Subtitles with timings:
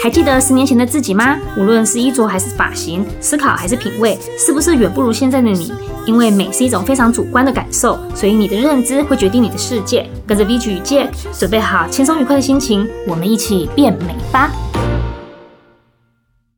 [0.00, 1.36] 还记得十年前的自己吗？
[1.56, 5.72] 无论是衣着还是发型，思考还是品味，是不是远不如现在的你？
[6.06, 10.08] 因为美是一种非常主观的感受，所以你的认知会决定你的世界。
[10.24, 14.52] 跟着 VG 与 Jack，准备好轻松愉快的心情，我们一起变美吧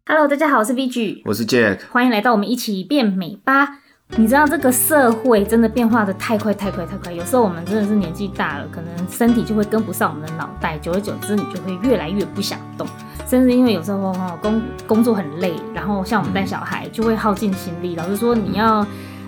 [0.05, 3.79] ！Hello，大家好，我是 VG，我是 Jack，欢迎来到我们一起变美吧。
[4.17, 12.87] 你知道这个社会真的变化的太快太快太快，有时候我们真的是年纪大了，可能身体就会跟不上我们的脑袋，久而久之你就会越来越不想动，
[13.27, 17.95] 甚至因为有时候哈工工作很累，然后像我们带小孩就会耗尽心力。
[17.95, 18.85] 老实说，你要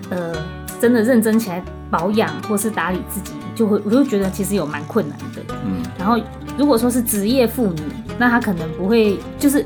[0.09, 0.33] 呃
[0.81, 5.41] 真的认真起来保养或是打理自己，就会我就觉得其实有蛮困难的。
[5.65, 6.19] 嗯，然后
[6.57, 7.81] 如果说是职业妇女，
[8.19, 9.65] 那她可能不会就是。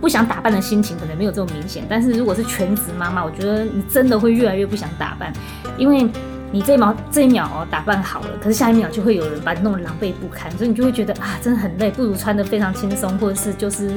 [0.00, 5.32] 不想打扮的心情可能没有这么明显，但是如果是全职妈妈，我觉得你真的会越来越不想打扮，
[5.78, 6.06] 因为
[6.52, 13.90] 你这一秒这一秒哦打扮好了，可是下一秒就会有人把你弄得狼狈不堪，所以你就会觉得啊，真的很累，不如穿的非常轻松，或者是就是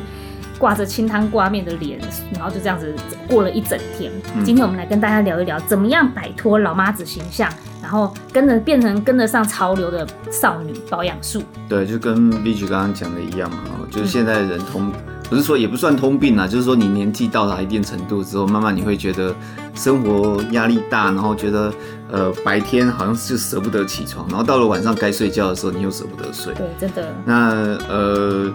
[0.57, 1.99] 挂着清汤挂面的脸，
[2.33, 2.93] 然后就这样子
[3.27, 4.11] 过了一整天。
[4.35, 4.43] 嗯。
[4.43, 11.43] 今天我们来跟大家聊一聊，怎么样摆脱老妈子形象，然后跟着变成跟得上潮流的少女保养术。
[11.67, 13.57] 对，就跟 VG 刚刚讲的一样嘛，
[13.91, 14.91] 就是现在人同。
[15.29, 19.33] 嗯不是说也不算通病啦，就是说你年纪到达一定程度之后，慢慢你会觉得
[19.75, 21.71] 生活压力大，然后觉得
[22.11, 26.51] 呃白天好像是就舍不得起床，然后到了晚上该睡觉的时候，你又舍不得睡。
[26.55, 27.13] 对，真的。
[27.25, 28.51] 那呃，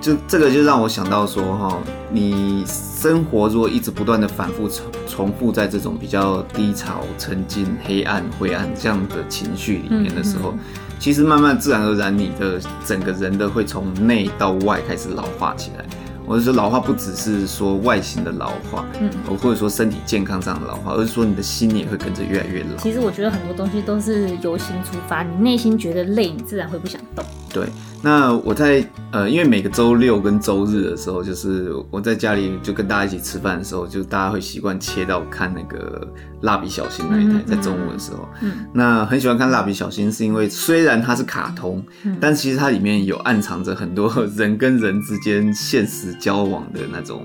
[0.00, 1.78] 就这个就让我想到说哈，
[2.10, 15.84] 你生活如果一直不断的反复重重复在这种比较低潮、沉浸、黑暗、灰暗这样的情绪里面的时候，嗯嗯嗯，其实慢慢自然而然你的整个人的会从内到外开始老化起来。
[16.26, 22.76] 我是说老化不只是说外形的老化，嗯，或者说身体健康上的老化，而是说你的心也会跟着越来越老。
[22.78, 27.24] 其实我觉得很多东西都是由心出发，你内心觉得累，你自然会不想动。
[27.50, 27.68] 对，
[28.02, 36.06] 那我在呃，因为每个周六跟周日的时候，就是我在家里就跟大家一起吃饭的时候，就大家会习惯切到看那个
[36.42, 47.24] 蜡笔小新那一台，在中午的时候，嗯，那很喜欢看蜡笔小新，是因为虽然它是卡通，嗯，但其实它里面有暗藏着很多人跟人之间现实交往的那种。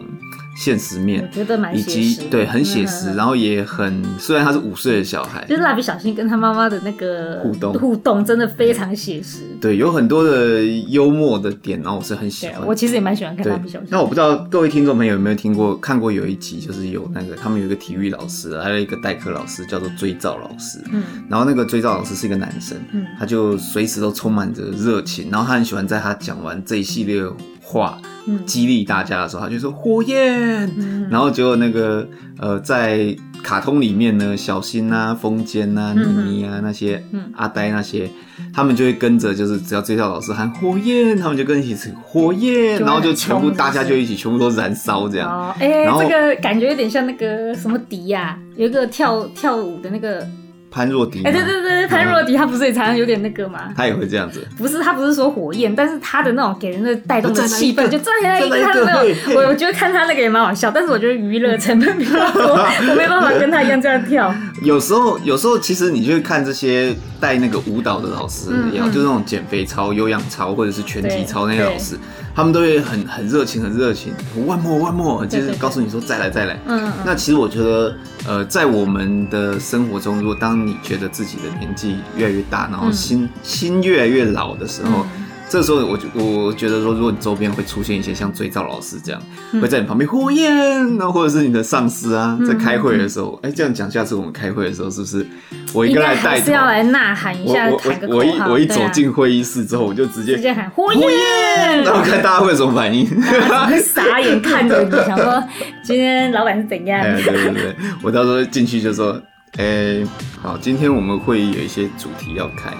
[0.62, 13.88] 现实面，我觉得蛮以及，对，很写实，然后也很，虽然他是五岁的小孩，就是蜡笔小新跟他妈妈的那个互动，互动真的非常写实，对，有很多的幽默的点，然后我是很喜欢，我其实也蛮喜欢看蜡笔小新。
[13.90, 27.24] 那我不知道各位听众朋友有没有听过看过有一集，就是有那个他们有一个体育老师，还有一个代课老师叫做追照老师，嗯，然后那个追照老师是一个男生，嗯，他就随时都充满着热情，然后他很喜欢在他讲完这一系列
[27.72, 27.98] 话。
[28.46, 38.08] 激励大家的时候，他就说火焰，嗯、然后结果那个呃，在卡通里面呢，小新啊、风间啊、妮妮啊那些，嗯、阿呆那些，
[38.54, 45.52] 他们就会跟着，就是只要追到老师喊火焰，他们就跟一起吃火焰，然后就全部大家就一起全部都燃烧这样。
[45.60, 50.26] 哎、这个感觉有点像那个什么迪呀，有一个跳跳舞的那个。
[50.72, 53.74] 潘若迪，哎，对对对，潘若迪，他不是也常常有点那个吗？
[53.76, 54.48] 他也会这样子。
[54.58, 62.42] 不是，他不是说火焰，但是他的那种给人的带动的气氛，就站起来一个他的那种，我我觉得看他那个也蛮好笑，但是我觉得娱乐成分比较多，
[62.90, 64.34] 我没办法跟他一样这样跳。
[64.64, 71.98] 有时候，有时候其实你就会看这些带那个舞蹈的老师也好，就那种减肥操、有氧操或者是拳击操那些老师。
[72.36, 76.60] 他们都会很很热情，很热情，one more one more，就是告诉你说再来再来。
[76.66, 76.94] 嗯嗯。
[77.06, 77.96] 那其实我觉得，
[78.28, 85.04] 呃，在我们的生活中，如果当你觉得自己的年纪越来越大，然后心、嗯、心越来越老的时候。
[85.04, 85.21] 嗯
[85.52, 95.28] 这时候，我就我觉得说，如果你周边会出现一些像追照老师这样，嗯、会在你旁边火焰，那或者是你的上司啊，在开会的时候，哎、这样讲，下次我们开会的时候，是不是
[95.74, 105.44] 我一个来带头，是要来呐喊一下，我我我一我一走进会议室之后，我就直接直接喊火焰，然后看大家会有什么反应，会傻眼看着你，想说
[105.84, 107.02] 今天老板是怎样？
[107.02, 109.22] 哎，对对对，我到时候进去就说，
[109.58, 110.02] 哎，
[110.42, 112.72] 好，今天我们会议有一些主题要开。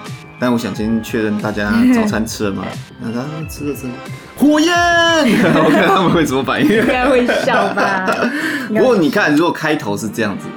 [0.44, 2.66] 但我想先确认大家早餐吃了吗？
[3.00, 3.94] 那他们吃了什么？
[4.36, 4.74] 火焰！
[4.74, 6.68] 我看他们会怎么反应？
[6.68, 8.08] 应该会笑吧。
[8.70, 10.48] 不过你看，如果开头是这样子。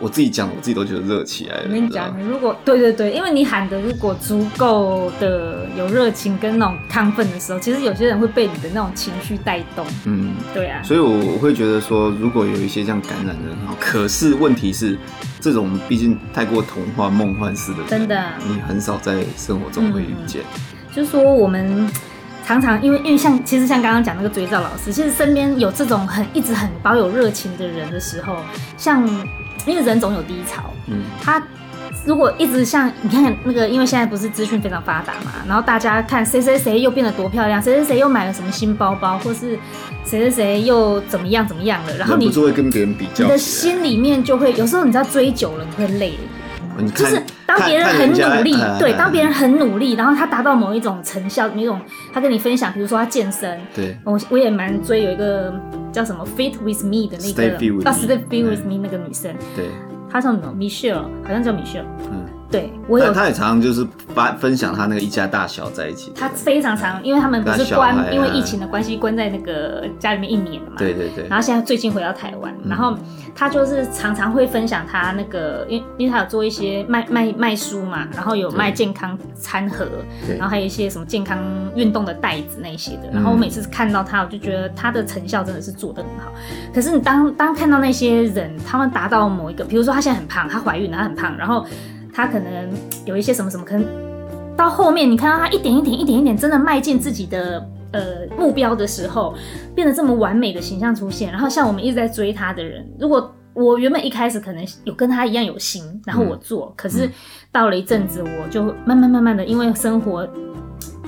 [0.00, 1.64] 我自己讲，我自己都觉得热起来了。
[1.66, 9.86] 我跟你讲，如果对对对，因为你喊的如果足够的有热情跟那种亢奋的时候，其实有些人会被你的那种情绪带动。
[10.06, 10.82] 嗯，对啊。
[10.82, 14.96] 所以我会觉得说，如果有一些这样感染的人，可是问题是，
[15.38, 20.40] 这种毕竟太过童话梦幻式的，真的，你很少在生活中会遇见。
[20.42, 21.86] 嗯、就是说我们
[22.46, 28.38] 常常因为因为像其实像刚刚讲那个追照老师，其实身边有这种很一直很保有热情的人的时候，
[28.78, 29.06] 像。
[29.66, 31.42] 因为人总有低潮，嗯，他
[32.06, 39.58] 如果一直像你看那个，因为现在不是资讯非常发达嘛，然后大家看谁谁谁又变得多漂亮，谁谁谁又买了什么新包包，或是
[40.04, 46.14] 谁谁谁又怎么样怎么样了，然后你就会跟别人比较，你的心里面就会有时候你知道追久了你会累。
[46.88, 51.80] 就是当别人很努力，对，当别人很努力，然后他达到某一种成效，某一种
[52.12, 55.52] 他跟你分享，比如说他健身，对，我我也蛮追有一个
[55.92, 59.66] 叫什么 Fit with Me 的那个，啊，Stay Fit with Me 那个女生，对，
[60.10, 62.39] 她叫什么？Michelle，好像叫 Michelle，嗯。
[62.50, 63.12] 对，我有。
[63.12, 66.12] 他也常常就是发分享他那个一家大小在一起。
[66.16, 70.76] 他非常常，因为他们不是关，因为疫情的关系关在那个家里面一年了嘛。
[70.76, 71.26] 对对对。
[71.28, 72.96] 然后现在最近回到台湾，然后
[73.36, 79.86] 他就是常常会分享他那个，因因为他有做一些卖卖卖书嘛，然后有卖健康餐盒，
[80.36, 81.38] 然后还有一些什么健康
[81.76, 83.10] 运动的袋子那些的。
[83.12, 86.32] 然后我每次看到他，我就觉得他的成效真的是做得很好。
[86.74, 91.64] 可是你当当看到那些人，他们达到某一个，比如说他现在很胖，他怀孕了，他很胖，然后。
[92.12, 92.70] 他可能
[93.04, 93.86] 有一些什么什么，可能
[94.56, 99.34] 到后面你看到他一点一点、一点一点，真的迈进自己的呃目标的时候，
[99.74, 101.30] 变得这么完美的形象出现。
[101.30, 107.10] 然后像我们一直在追他的人，如果我原本一开始可能有跟他一样有心，然后我做，嗯、可是
[107.50, 110.28] 到了一阵子，我就慢慢慢慢的，因为生活。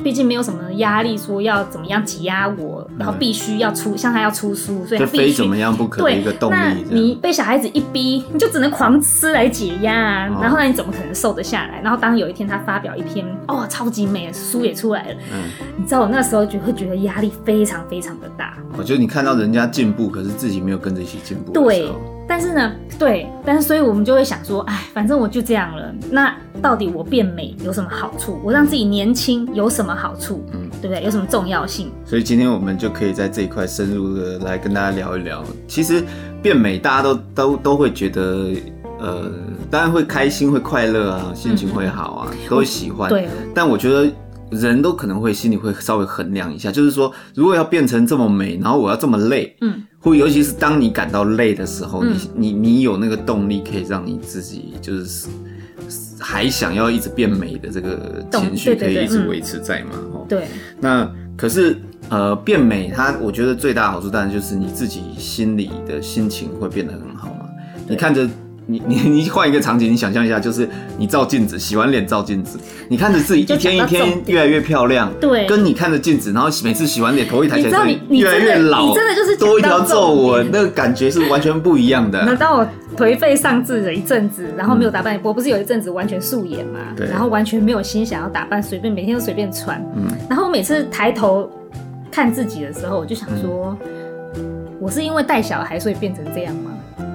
[0.02, 6.54] 毕竟没有什么压力，说要怎么样挤压我，然后必须要出，像他要出书，所以他必须非怎么样不可的一个动力。
[6.54, 10.38] 那你被小孩子一逼，你就只能狂吃来解压啊。
[10.40, 11.80] 然后那你怎么可能瘦得下来？
[11.82, 15.42] 然后当有一天他发表一篇哦超级美的书也出来了，嗯，
[15.76, 18.56] 你知道我那时候就会觉得压力非常非常的大。
[18.76, 21.52] 我觉得你看到人家进步，可是自己没有跟着一起进步。
[21.52, 21.88] 对。
[22.26, 28.40] 但是呢，对，但是所以我们就会想说，哎，反正我就这样了，那到底我变美有什么好处？
[28.42, 30.44] 我让自己年轻有什么好处？
[30.52, 31.04] 嗯，对不对？
[31.04, 31.90] 有什么重要性？
[32.04, 35.44] 所以今天我们就可以在这一块深入的来跟大家聊一聊。
[35.66, 36.02] 其实
[36.40, 38.50] 变美，大家都都都会觉得，
[38.98, 39.30] 呃，
[39.70, 43.08] 当然会开心、会快乐啊，心情会好啊，嗯、都会喜欢。
[43.08, 43.28] 对。
[43.54, 44.10] 但我觉得
[44.52, 49.82] 人都可能会心里会稍微衡量一下，就是说，如果要变成这么美，然后我要这么累，嗯。
[49.98, 55.28] 或尤其是当你感到累的时候，嗯、你你你有那个动力可以让你自己就是
[56.18, 59.90] 还想要一直变美的这个情绪可以一直维持在嘛？
[60.12, 60.48] 哦，对。
[60.80, 61.76] 那可是
[62.08, 67.46] 呃，变美它我觉得最大的好处当然就是你自己心里的心情会变得很好嘛。
[67.88, 68.28] 你看着。
[68.66, 82.22] 你你你换一个场景，你想象一下，就是你照镜子，洗完脸照镜子，你看着自己一天一天越来越漂亮，对，跟你看着镜子，然后每次洗完脸头一抬起来，你越来越老，你真的就是多一条皱纹，那个感觉是完全不一样的。
[82.24, 82.66] 那当我
[82.96, 91.50] 颓废丧志了一阵子，然后没有打扮，我不是有一阵子完全素颜嘛，对，然后完全没有心想要打扮，随便每天都随便穿，嗯，然后我每次抬头
[92.10, 93.76] 看自己的时候，我就想说，
[94.78, 96.70] 我是因为带小孩所以变成这样吗？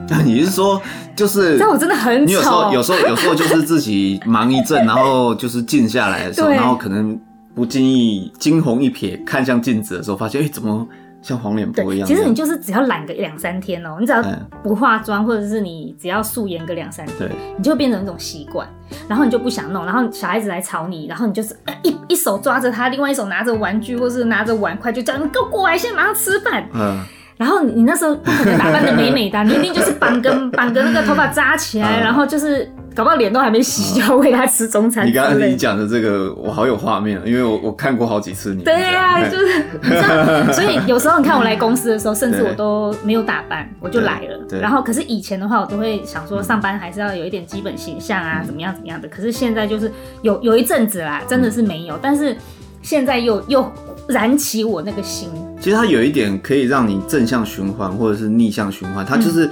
[0.10, 0.82] 那你是说，
[1.16, 2.26] 就是但我真的很丑。
[2.26, 7.20] 你有时候有时候有时候就是自己忙一阵，然后就是静下来的时候，然后可能
[7.54, 10.88] 不经意惊鸿一瞥，看向镜子的时候，发现哎、欸，怎么
[11.22, 12.08] 像黄脸婆一样？
[12.08, 14.24] 其实你就是只要懒个两三天哦、喔，你只要
[14.64, 18.68] 不化妆，或者是你只要素颜个两三天，你就会变成一种习惯，
[19.10, 26.70] 然后你就不想弄，然后小孩子来吵你，然后你就是一一手抓着他，另外一手拿着玩具或是拿着碗筷，就叫你给我过来，现在马上吃饭。
[26.74, 27.04] 嗯。
[27.38, 35.06] 然后你那时候不可能打扮的美美的，你一定就是绑个绑个那个头发扎起来，然后就是搞不好脸都还没洗就要喂他吃中餐。
[35.06, 38.64] 你刚刚你讲的这个我好有画面，因为我我看过好几次你。
[38.64, 44.60] 对呀，就是你知道， 所以有时候你看我来公司的时候，甚至我都没有打扮，我就来了。
[44.60, 49.08] 然后可是以前的话，我都会想说上班还是要有一点基本形象啊，怎么样怎么样的。
[49.10, 49.92] 可是现在就是
[50.24, 52.36] 有有一阵子啦，真的是没有，但是
[52.82, 53.72] 现在又又
[54.08, 55.30] 燃起我那个心。
[55.60, 59.06] 其实它有一点可以让你正向循环，或者是逆向循环。
[59.06, 59.52] 它就是，嗯、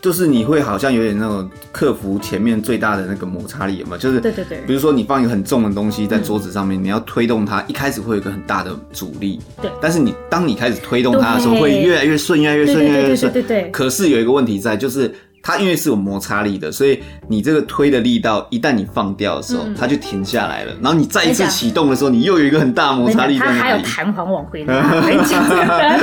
[0.00, 3.96] 就是你会好像有点那种克服前面最大的那个摩擦力嘛。
[3.96, 4.58] 就是，对对对。
[4.66, 9.40] 比如说你放一个很重的东西在桌子上面，嗯、你要推动它，一开始会有一个很大的阻力。
[9.60, 9.70] 对。
[9.80, 13.32] 但是你当你开始推动它的时候，会越来越顺，越来越顺，越来越顺。
[13.32, 13.70] 对对对。
[13.70, 15.12] 可是有一个问题在，就是。
[15.42, 20.72] 它因为是有摩擦力的，所以你这个推的力道，一旦你放掉的时候，嗯、它就停下来了。
[20.82, 23.46] 然后你再一次启动的时候，你又有一个很大的摩擦力在。
[23.46, 24.82] 它还有弹簧往回拉，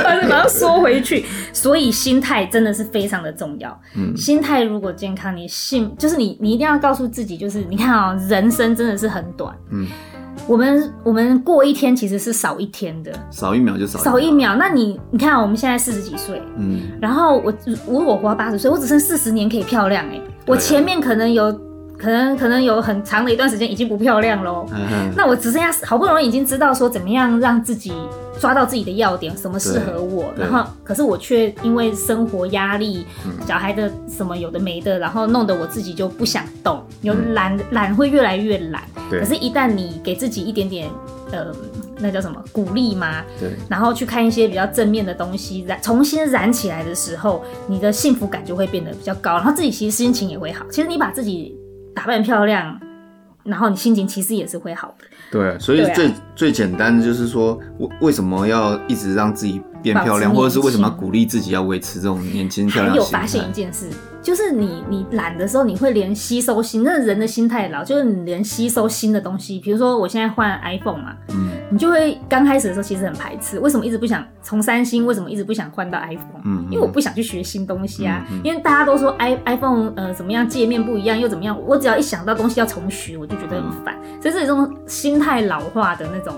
[0.02, 1.24] 把它缩回去。
[1.52, 3.80] 所以心态真的是非常的重要。
[3.96, 9.54] 嗯，心态如果健康，你信就是你，你一定要告诉自己，就是你看啊、喔，人生真的是很短。
[9.70, 9.86] 嗯。
[10.46, 14.12] 我们我们过一天其实是少一天的，少一秒就少一秒。
[14.12, 14.56] 少一秒。
[14.56, 17.52] 那你你看，我们现在四十几岁，嗯，然后我
[17.86, 20.22] 如果活到八十岁，我只剩四十年可以漂亮哎、欸。
[20.46, 21.52] 我前面可能有
[21.98, 24.66] 可能可能有很长的一段时间已经不漂亮喽。
[24.72, 27.92] 嗯、那我只剩下好不容易已经知道说怎么样让自己
[28.40, 38.82] 抓到自己的要点，什么适合我，然后可是我却因为生活压力、嗯、小孩的什么有的没的，然后弄得我自己就不想动，有懒懒会越来越懒。
[39.10, 40.88] 可是，一旦你给自己一点点
[41.32, 41.52] 呃，
[41.98, 43.24] 那叫什么鼓励吗？
[43.40, 43.50] 对。
[43.68, 50.64] 然后去看一些比较正面的东西，燃重新燃起来的时候，你的幸福感就会变得比较高，然后自己其实心情也会好。
[50.70, 51.57] 其实你把自己
[51.98, 52.80] 打扮漂亮，
[53.42, 55.04] 然后你心情其实也是会好的。
[55.32, 62.90] 对，所以最、啊、最简单的就是说，为为什么要一直让自己变漂亮，或者是为什么要鼓励自己要维持这种年轻漂亮？
[62.90, 63.88] 还有发现一件事。
[64.20, 76.42] 就是你，你懒的时候，你会连吸收新，那人的心态老，就是你连吸收新的东西，比如说我现在换 iPhone 嘛，嗯，你就会刚开始的时候其实很排斥，为什么一直不想从三星，为什么一直不想换到 iPhone？
[76.44, 86.34] 嗯，因为我不想去学新东西啊，因为大家都说 i iPhone 呃怎么样，界面不一样又怎么样，我只要一想到东西要重学，我就觉得很烦，嗯、所以这种心态老化的那种。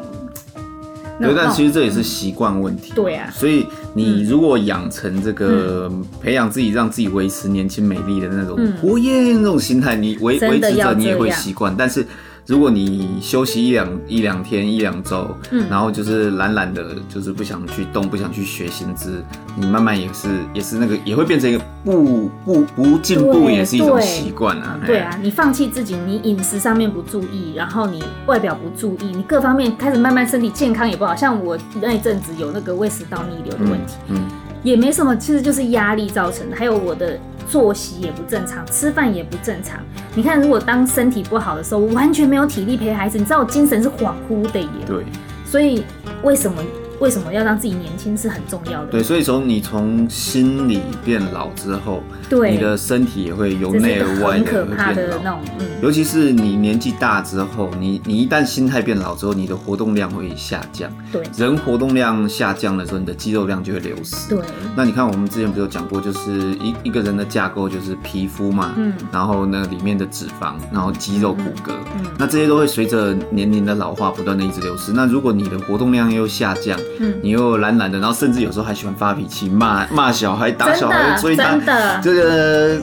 [1.21, 2.93] 对，但其实这也是习惯问题。
[2.95, 12.07] 对啊，所以你如果养成这个培养自己，让自己维持年轻美丽的那种活耶那种心态，你维维持着你也会习惯，但是。
[12.47, 19.23] 如果你休息一两一两天一两周，嗯，然后就是懒懒的，就是不想去动，不想去学新知，
[19.55, 24.79] 你慢慢也是也是那个也会变成一个不不不进步，也是一种习惯啊。
[24.87, 34.23] 对啊，你放弃自己，你饮食上面不注意，然后你外表不注意，你各方面开始慢慢身体健康也不好，像我那一阵子有那个胃食道逆流的问题，嗯，嗯
[34.63, 37.19] 也没什么，其实就是压力造成的，还有我的。
[37.49, 39.81] 作息也不正常，吃饭也不正常。
[40.15, 44.69] 你看，如果当身体不好的时候，我完全没有体力陪孩子，你知道我精神是恍惚的耶。
[44.87, 45.05] 对，
[45.45, 45.83] 所以
[46.23, 46.63] 为什么？
[47.00, 48.92] 为什么要让自己年轻是很重要的。
[48.92, 55.39] 对，所以从你从心里变老之后，对，你的身体也会由内而外的会变老。
[55.59, 60.89] 嗯，尤其是你年纪大之后，你你一旦心态变老之后，你的活动量会下降。
[61.11, 64.29] 对，人活动量下降的时候，你的肌肉量就会流失。
[64.29, 64.39] 对，
[64.77, 66.31] 那你看我们之前不是有讲过，就是
[66.63, 74.93] 一一个人的架构就是皮肤嘛，嗯，然后那里面的脂肪，然后肌肉骨骼，嗯，那这些都会随着年龄的老化不断的一直流失。
[74.93, 82.77] 那如果你的活动量又下降，嗯，你又懒懒的，然后甚至有时候还喜欢发脾气，骂骂小孩，打小孩，追打，真的，这呃，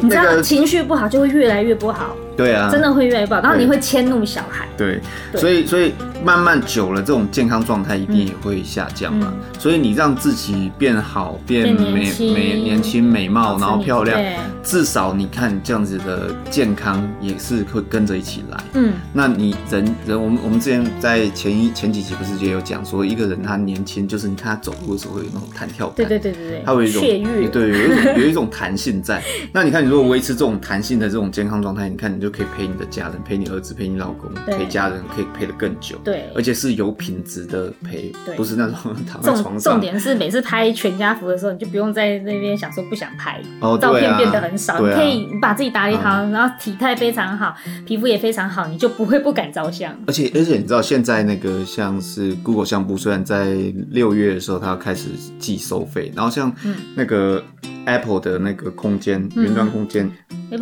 [0.00, 2.16] 你知道情绪不好就会越来越不好。
[2.38, 4.68] 对啊，真的会越来越不好，然后你会迁怒小孩。
[4.76, 5.00] 对，
[5.32, 5.92] 对所以所以
[6.24, 9.32] 慢慢久了，这种健康状态一定也会下降嘛。
[9.34, 14.20] 嗯、所以你让自己变好、变美、美年轻、美貌，然后漂亮，
[14.62, 18.64] 至少你看这样子的健康也是会跟着一起来。
[18.74, 27.02] 嗯，那你人人我们我们之前在前一前几集不是也有讲说，一个人他年轻，就是你看他走路的时候会有那种弹跳感，对对对对对，他会有一种
[27.50, 29.20] 对，有一种有一种弹性在。
[29.52, 32.27] 那你看你如果维持这种弹性的这种健康状态，你看你就。
[32.28, 35.96] 就可以陪你的家人，陪你儿子，陪你老公，陪家人，可以陪得更久。
[36.04, 39.72] 对，而且是有品质的陪，不是那种躺在床上。
[39.72, 44.78] 重点是每次拍全家福的时候，你就不用在那边想说不想拍，哦照片变得很少。
[44.78, 47.56] 你可以把自己打理好，然后体态非常好，
[47.86, 49.96] 皮肤也非常好，你就不会不敢照相。
[50.06, 53.54] 而且而且你知道现在那个像是 Google 相簿，虽然在
[53.88, 55.08] 六月的时候它要开始
[55.38, 56.54] 计收费，然后像
[56.94, 57.42] 那个
[57.86, 60.10] Apple 的那个空间云端空间。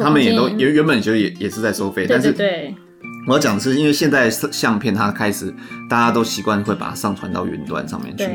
[0.00, 2.74] 他们也都原原本就也也是在收费，但是对
[3.26, 5.52] 我要讲的是，因为现在相片它开始
[5.88, 8.28] 大家都习惯会把它上传到云端上面去，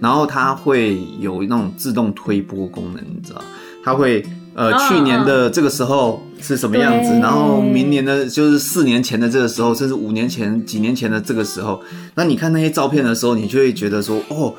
[0.00, 3.42] 然后它会有那种自动推播功能，你知道，
[3.84, 4.24] 它会
[4.58, 11.80] 呃去年的这个时候是什么样子，然后明年的就是四年前的这个时候，甚至五年前、几年前的这个时候，
[12.16, 14.52] 那你看那些照片的时候，你就会觉得说，哦，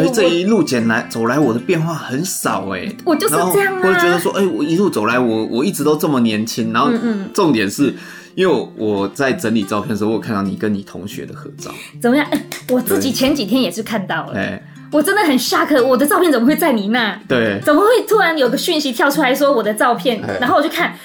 [0.00, 6.90] 哎，这一路捡来走来，我的变化很少哎，我就是这样啊，会觉得说，哎，我一路走来，我我一直都这么年轻，然后
[7.32, 7.94] 重点是，
[8.34, 11.70] 因为我在整理照片的时候，我有看到你跟你同学的合照，
[12.02, 12.26] 怎么样？
[12.70, 14.60] 我自己前几天也是看到了，哎。
[14.96, 17.14] 我真的很 shock，我的照片怎么会在你那？
[17.28, 20.22] 对，怎么会突然有个讯息跳出来说我的照片？
[20.22, 20.96] 欸、然后我就看，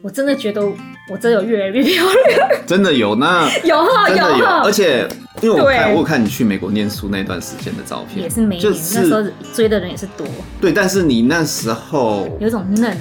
[0.00, 0.62] 我真的觉得
[1.10, 2.48] 我真的有越来越漂亮。
[2.66, 5.06] 真的有那 有哈有，有而且
[5.42, 9.22] 因为我看对我有看你去美国念书那段时间的照片，也是美女，就是、那时候
[9.52, 10.26] 追的人也是多。
[10.58, 12.96] 对，但是你那时候有一种嫩。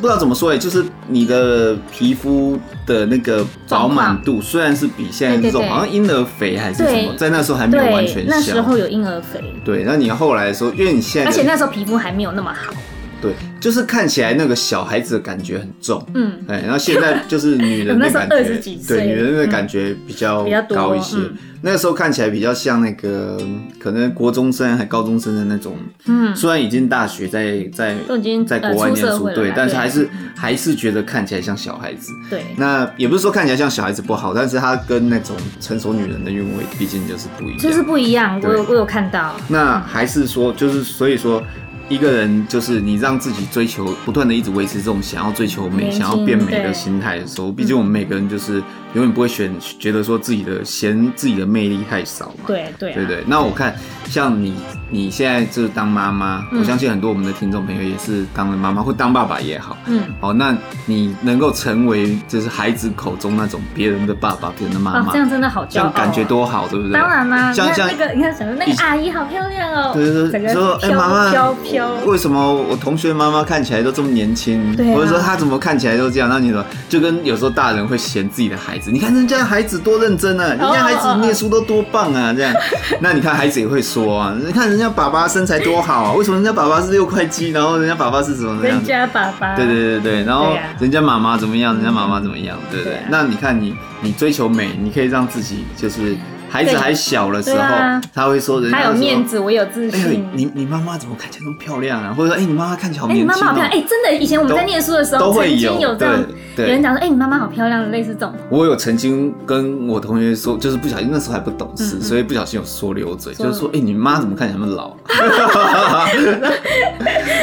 [0.00, 8.30] 不知道怎么说哎，就是你的皮肤的那个饱满度，虽然是比现在这种好像婴儿肥还是什么，在那时候还没有完全消。
[8.30, 9.40] 那时候有婴儿肥。
[9.64, 12.72] 对，那你后来的时候，因为你现在，而且那时候皮肤还没有那么好。
[13.20, 21.16] 对，就是看起来那个小孩子的感觉很重，嗯，哎，然后现在就是女人的 感觉，对，女人的感觉比较高一些。
[21.16, 23.38] 嗯那个时候看起来比较像那个
[23.78, 32.10] 可能国中生还高中生的那种，嗯，虽然已经大学在在都已经在国外念书，对，但是还是对还是觉得看起来像小孩子。
[32.30, 38.40] 对，那也不是说看起来像小孩子不好，但是他跟那种成熟女人的韵味毕竟就是不一样，就是不一样。
[38.42, 39.36] 我有我有看到。
[39.48, 41.42] 那还是说，就是所以说。
[41.90, 48.62] 一个人就是你让自己追求，不断的一直维持这种想要追求美、想要变美的心态的时候，毕竟我们每个人就是
[48.94, 52.44] 永远不会选，觉得说自己的嫌自己的魅力太少嘛。
[52.46, 53.24] 对对、啊、对对。
[53.26, 53.74] 那我看
[54.06, 54.54] 像你，
[54.88, 59.76] 你现在就是当妈妈，嗯、我相信很多我们的听众朋友也是当了妈妈或当爸爸也好。
[59.86, 60.04] 嗯。
[60.20, 60.56] 好，那
[60.86, 66.92] 你能够成为就是孩子口中那种别人的爸爸、别人的妈妈、哦，这样真的好骄傲、哦，这样感觉多好，对不对？
[66.92, 69.90] 当然啦、啊，像像那个你看什么，那个阿姨好漂亮哦。
[69.92, 70.52] 对对对。
[70.52, 71.79] 说哎，妈妈飘飘。
[72.06, 74.74] 为什么我同学妈妈看起来都这么年轻？
[74.76, 76.28] 对、啊，或者说她怎么看起来都这样？
[76.28, 82.54] 那你说，就跟有时候大人会嫌自己的孩子，你看人家孩子多认真啊，人家孩子念书都多棒啊，这样。
[83.00, 88.76] 那你看孩子也会说啊，你看人家爸爸身材多好啊，为什么人家爸爸是六块肌，然后人家爸爸是什么样？
[88.76, 89.54] 人家爸爸。
[89.56, 91.74] 对对对对，然后人家妈妈怎么样？
[91.74, 92.56] 人家妈妈怎么样？
[92.70, 93.00] 对对。
[93.10, 96.16] 那你看你，你追求美，你可以让自己就是。
[96.50, 100.00] 孩子还小的时候，啊、他会说人家说：“他有面子，我有自信。
[100.00, 102.12] 欸”你你妈妈怎么看起来那么漂亮啊？
[102.12, 103.30] 或者说：“哎、欸，你妈妈看起来好年轻、喔。
[103.30, 103.68] 欸”你妈妈好漂亮！
[103.68, 106.16] 哎、欸，真的，以前我们在念书的时候，都会有曾经有这样
[106.56, 108.34] 有人讲说：“哎、欸，你妈妈好漂亮。”类似这种。
[108.48, 114.90] 我有曾经跟我同学说，就是不小心那时候还不懂事，所以不小心有说溜嘴，就是说：“哎、欸，你妈怎么看起来那么老？”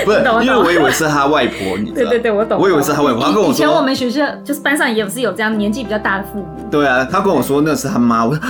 [0.06, 2.10] 不是，因为我以为是他外婆，你知道？
[2.12, 2.60] 对对对，我懂。
[2.60, 3.24] 我以为是他外婆。
[3.24, 6.46] 他跟我说，以前我们学校就是班上也是有这样年纪比较大的父母。
[6.70, 8.26] 对啊，他跟我说那是他妈。
[8.26, 8.42] 我说。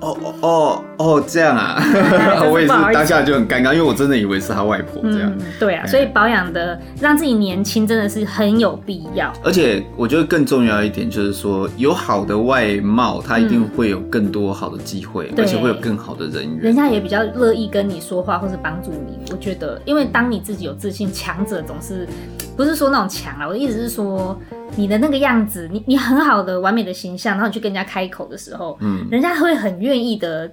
[0.00, 1.80] 哦哦哦哦，这样啊！
[2.50, 5.32] 我也是当下就很尴尬，因为我真的以为是他外婆这样。
[5.38, 9.32] 嗯、对啊，所以保养的让自己年轻真的是很有必要。
[9.44, 16.58] 而且我觉得更重要一点就是说，有好的外貌，他一定会有更多好的机会，嗯、而且会有更好的人缘。
[16.58, 19.18] 人家也比较乐意跟你说话，或是帮助你。
[19.30, 22.06] 我觉得，因为当你自己有自信，强者总是
[22.58, 24.38] 不是说那种强啊，我的意思是说。
[24.76, 30.48] 你的那个样子，你你很好的完美的形象，然后你去跟人家开口的时候，嗯，人家会很愿意的，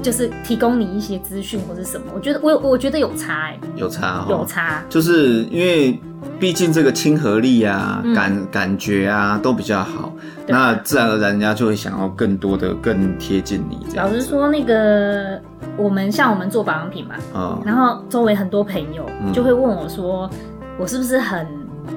[0.00, 2.06] 就是提供你一些资讯或是什么。
[2.14, 6.00] 我觉得我我觉得有差哎、欸，有差、哦，有差，就是因为
[6.38, 10.12] 毕竟这个亲和力啊，嗯、感感觉啊都比较好，
[10.46, 13.84] 那自然而然人家就会想要更多的更贴近你。
[13.96, 15.38] 老实说，那个
[15.76, 20.38] 我们像我们做保养品嘛，嗯，然后周围很多朋友就会问我说，嗯、
[20.78, 21.46] 我是不是很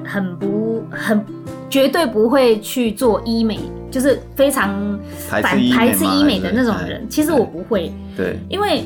[0.04, 1.24] 很不很。
[1.70, 3.60] 绝对不会去做医美，
[3.92, 7.08] 就是非常反排斥医美的那种人。
[7.08, 8.82] 其实我不会，对，因为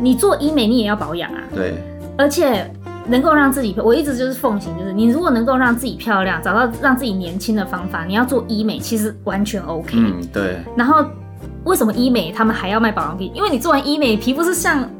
[0.00, 1.74] 你做医美，你也要保养啊，对，
[2.18, 2.68] 而且
[3.06, 9.92] 能够让自己，我一直就是奉行，就是你如果能够让自己漂亮，找到让自己年轻的方法，你要做医美，其实完全 OK。
[9.96, 10.56] 嗯，对。
[10.76, 11.06] 然后
[11.62, 13.30] 为什么医美他们还要卖保养品？
[13.32, 14.90] 因为你做完医美，皮肤是像。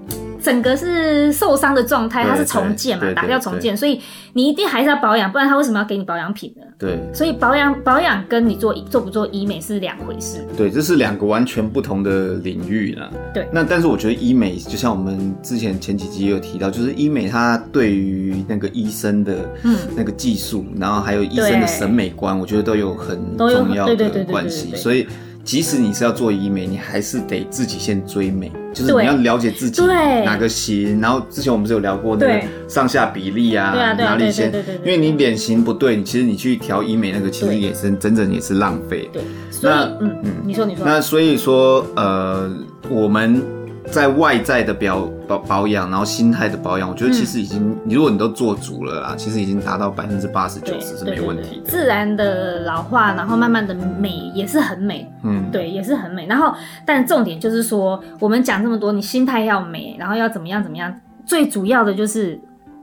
[0.45, 3.99] 整个是受伤的状态，它是重建嘛，打掉重建，所以
[4.35, 6.63] 你一定还是要保养，不然他为什么要给你保养品呢？
[6.79, 10.45] 对，所以保养保养跟你做做不做医美是两回事。
[10.55, 13.11] 对，这是两个完全不同的领域啦。
[13.33, 19.49] 对，那但是我觉得医美就像我们之前前几集也有提到，就是医美它对于那个医生的
[19.97, 25.07] 那个技术，嗯、然后还有医生的审美观，我觉得都有很重要的关系，所以。
[25.45, 29.83] 即使你是要做医美，你还是得自己先追美，就是你要了解自己
[30.25, 31.01] 哪个型。
[31.01, 34.51] 然后之前我们是有聊过那个上下比例啊，哪里先？
[34.83, 39.09] 因为你脸型不对，你其实你去调医美那个其实也是真正也是浪费。
[39.13, 39.23] 对，
[39.63, 40.85] 那嗯嗯，你说你说。
[40.87, 42.51] 那所以说呃，
[42.89, 43.43] 我们。
[43.93, 51.71] 在外在的表保保养，然后心态的保养，我觉得其实已经，嗯、如果你都做足了啦，其实已经达到百分之八十九十是没问题的。
[51.71, 56.27] 自然的老化，然后慢慢的美也是很美，嗯，对，也是很美。
[56.27, 60.93] 然后，但重点就是说，我们讲这么多，你心态要美，然后要怎么样怎么样，
[61.25, 62.41] 最主要的就是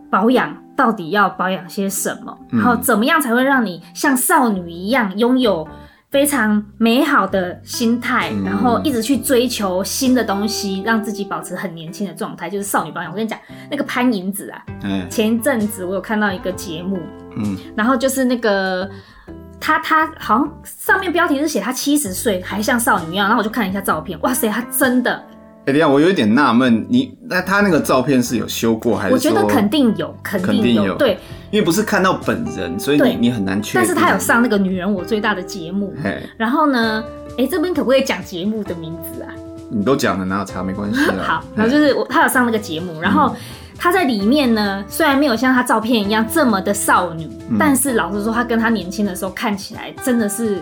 [0.10, 5.68] 保养，到底要保养些什么，然后怎么样才会让你像少女一样拥有。
[6.12, 13.10] 非常美好的心态，然后一直去追求新的东西，让自己保持很年轻的状态，就是少女保养。
[13.10, 17.00] 我跟你讲，那个潘迎紫啊，嗯，前一阵子我有看到一个节目，
[17.38, 18.90] 嗯，然后就是那个
[19.58, 25.26] 她，她好像上面标题是写她七十岁还像少女一样，然后我就看了一下照片，哇塞，她真的。
[25.62, 29.14] 哎，等一下，我有一点纳闷，你那他那个照片是有修过还是？
[29.14, 31.18] 我觉得肯定有，肯定有，对，
[31.52, 33.82] 因为不是看到本人，所以你你很难确定。
[33.82, 37.04] 但是他有上那个《女人我最大的》节目，嘿然后呢，
[37.38, 39.30] 哎，这边可不可以讲节目的名字啊？
[39.70, 40.64] 你都讲了，哪有差？
[40.64, 41.00] 没关系。
[41.22, 43.36] 好，然后就是我，他有上那个节目，然后。
[43.84, 50.62] 他在里面呢，虽然没有像他照片一样这么的少女，嗯、但是老实说，他跟他年轻的时候看起来真的是。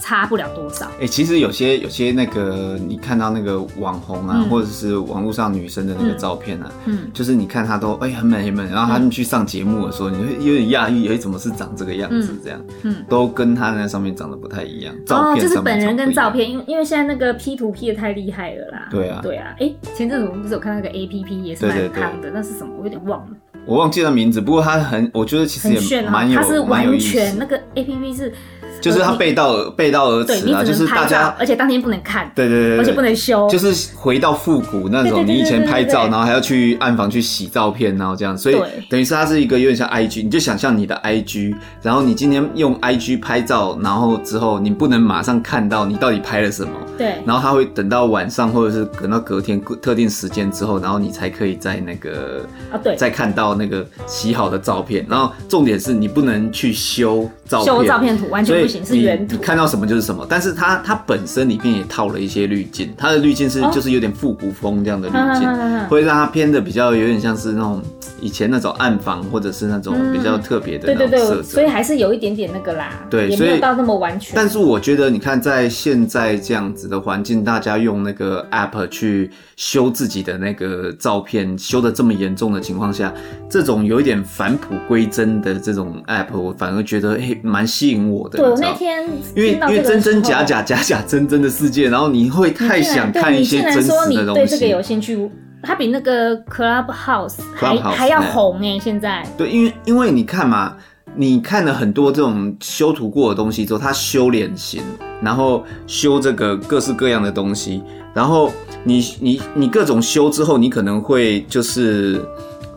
[0.00, 0.86] 差不了多少。
[0.86, 12.34] 哎、欸，其实有些有些那个，你看到那个网红啊，嗯、或者是网络上女生的那个照片啊，嗯，就是你看她都哎、欸、很美很美，然后他们去上节目的时候，嗯、你会有点讶异，哎、欸，怎么是长这个样子？
[12.42, 14.94] 这样，嗯，都跟她那上面长得不太一样。
[15.04, 18.88] 照片哦，就是本人跟照片，因为因为现在那个 P 图 P 的太厉害了啦。
[18.90, 19.48] 对啊，对啊。
[19.58, 22.72] 哎、欸，前阵子我们不是有看那个 A P P 也是蛮夯的，那是什么？
[22.78, 23.28] 我有点忘了。
[23.66, 28.32] 我忘记了名字，不过它很，我觉得其实也蛮有，它是完全那个 A P P 是。
[28.80, 30.62] 就是他背道而背道而驰啊！
[30.64, 35.24] 就是大家，而且当天不能看，对对对，而且不能修，就是回到复古那种。
[35.26, 38.56] 你以前拍照，然后还要去暗房去洗照片，然后这样，所以
[38.88, 40.22] 等于是它是一个有点像 IG。
[40.22, 47.14] 你就想象你的 IG，然后你今天用 IG 拍照，然后之后你不能马上看到你到底拍了什么，对。
[47.26, 55.04] 然后他会等到晚上，或者是等到隔天特定时间之后，然后你才可以在那个啊对，再看到那个洗好的照片。
[55.08, 59.38] 然后重点是你不能去修照片，修照片图完全不行，是原图。
[59.38, 67.82] 看到什么就是什么，但是它它本身里面也套了一些滤镜，它的滤镜是就是有点复古风这样的滤镜，哦、会让它偏的比较有点像是那种
[68.20, 74.34] 以前那种暗房或者是那种比较特别的那种色泽、嗯、对对对，所以还是有一点点那个啦，对，也没有到那么完全。
[74.34, 83.12] 但是我觉得你看在现在这样子的环境，大家用那个 app 去修自己的那个照片，修的这么严重的情况下，
[83.48, 88.57] 这种有一点返璞归真的这种 app，我反而觉得诶蛮、欸、吸引我的。
[88.60, 89.04] 那天。
[89.34, 94.08] 因为因为真真假假假假真真的世界，然后你会太想看一些真实的东西。
[94.08, 95.30] 你说你对这个有兴趣，
[95.62, 98.78] 它比那个 Clubhouse 还还要红哎、欸！
[98.78, 100.76] 现在对，因为因为你看嘛，
[101.14, 104.82] 你看了很多这种修图过的东西之后，他修脸型，
[105.22, 107.82] 然后修这个各式各样的东西，
[108.14, 108.52] 然后
[108.84, 112.20] 你你你各种修之后，你可能会就是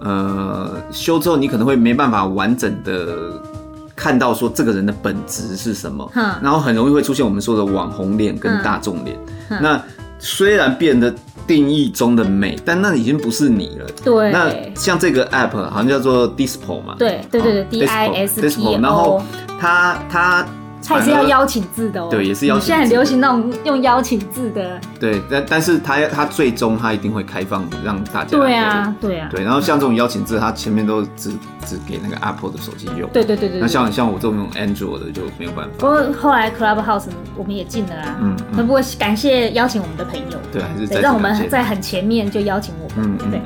[0.02, 3.41] 呃修之后，你可能会没办法完整的。
[4.02, 9.16] 看到说这个人的本质是什么，嗯、然后很容易会出现我们说的网红脸跟大众脸。
[9.48, 9.80] 那
[10.18, 11.14] 虽然变得
[11.46, 13.88] 定义中的美，但那已经不是你了。
[14.04, 14.32] 对。
[14.32, 16.96] 那像这个 app 好像叫做 Dispo 嘛。
[16.98, 18.80] 对对对对，D I S P O。
[18.80, 19.22] 然后
[19.60, 20.48] 它它。
[20.84, 22.67] 他也是要邀请制的哦，对，也是邀请制。
[22.67, 24.80] 现在很流行那种用邀请制的。
[25.00, 28.30] 对，但但是他他最终他一定会开放让大家。
[28.38, 29.30] 对啊，对啊。
[29.32, 31.32] 对，然后像这种邀请制，他前面都只
[31.65, 33.10] 只给那个 Apple 的手机用。
[33.12, 33.60] 对对对对。
[33.60, 35.72] 那像像我这种用 Android 的就没有办法。
[35.78, 38.36] 不过后来 Clubhouse 我们也进了啊，嗯。
[38.52, 43.41] 那不过感谢邀请我们的朋友，对，还是对让我们在很前面就邀请我们，对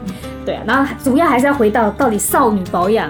[0.46, 0.64] 对啊。
[0.66, 3.10] 然后主要还是要回到到底少女保养。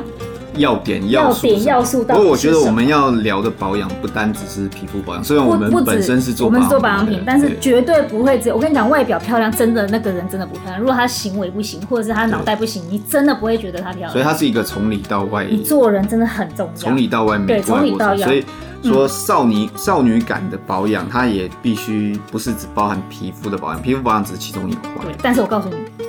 [0.57, 2.03] 要点要素，要素。
[2.03, 8.55] 不过我觉得我们要聊的保养不单只是皮肤保养，虽然我们本身是做我们是做保养品，但是绝对不会只有。
[8.55, 10.79] 我跟你讲，外表漂亮，真的那个人真的不漂亮。
[10.79, 14.11] 如果他行为不行，或者是他脑袋不行，你真的不会觉得他漂亮。
[14.11, 16.73] 所以他是一个从里到外，你做人真的很重要。
[16.75, 18.17] 从里到外，对，从里到外。
[18.17, 18.45] 所以
[18.83, 25.05] 说少女少女感的保养，它也必须不是只包含皮肤的保养，皮肤保养只是其中一环。
[25.05, 26.04] 对，但是我告诉你。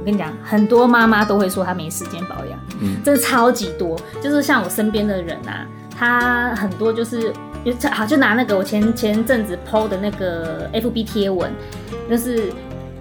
[0.00, 4.00] 我跟你讲，很多妈妈都会说她没时间保养，嗯，真的超级多。
[4.22, 7.30] 就是像我身边的人啊，她很多就是，
[7.92, 11.52] 好就拿那个我前前阵子 PO 的那个 FB 贴文，
[12.08, 12.50] 就是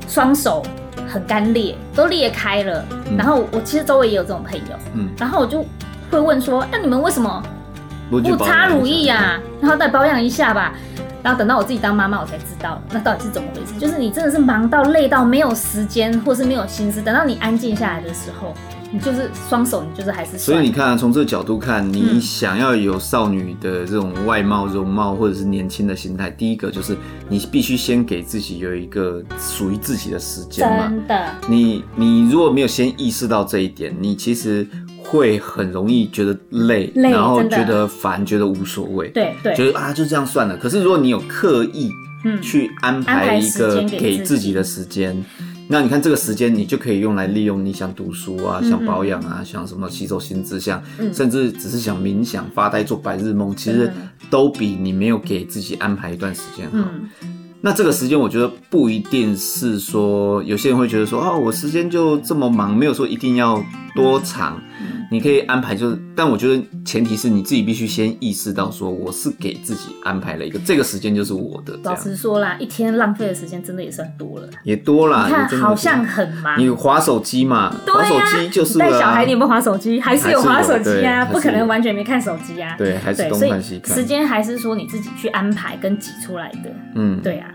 [0.09, 0.61] 双手
[1.07, 2.85] 很干裂，都裂开了。
[3.09, 5.65] 嗯、然后我其实周围也有这种朋友，嗯，然后我就
[6.11, 7.41] 会问说，那、啊、你们为什么
[8.09, 9.39] 不擦乳液呀？
[9.61, 10.73] 然后再保养一下吧。
[11.21, 13.77] 然后等到我自己当妈妈，我才知道那到底是怎么回事。
[13.77, 17.01] 就是你真的是忙到累到没有时间，或是没有心思。
[17.01, 18.53] 等到你安静下来的时候，
[18.89, 20.37] 你就是双手，你就是还是。
[20.37, 26.95] 所以你看，从这个角度看，你想要有少女的这种外貌、容貌，或者是年轻的心态，第一个就是
[27.27, 30.87] 你必须先给自己有一个属于自己的时间嘛。
[30.87, 31.35] 真的。
[31.49, 34.65] 你你如果没有先意识到这一点，你其实。
[35.09, 40.57] 会很容易觉得累，累然后觉得烦，觉得无所谓，对对，觉得啊就这样算了。
[40.57, 41.89] 可是如果你有刻意
[42.41, 44.49] 去安排一个给自己。
[44.49, 53.91] 的时间，嗯、那你看这个时间你就可以用来利用，你想读书啊，想保养啊，嗯、想什么吸收新知，想、嗯、甚至只是想冥想、发呆、做白日梦，其实
[54.27, 56.77] 都比你没有给自己安排一段时间好。
[56.77, 57.09] 嗯。
[57.61, 63.63] 那这个时间，我觉得不一定是说，有些人会觉得说，哦，我时间就这么忙，没有说一定要
[63.95, 64.59] 多长，
[65.11, 71.77] 你可以安排就是，但我觉得前提是你自己必须先意识到说，我是给自己安排了一个这个时间就是我的。
[71.83, 75.25] 老实说啦，一天浪费的时间真的也算多了，也多啦。
[75.27, 79.99] 你看好像很忙，你划手机嘛，划手机就是带小孩，你有没有划手机？
[79.99, 81.25] 还是有划手机啊？
[81.25, 82.75] 不可能完全没看手机啊。
[82.77, 83.95] 对，还是东看西看。
[83.95, 86.71] 时间还是说你自己去安排跟挤出来的。
[86.95, 87.49] 嗯，对啊。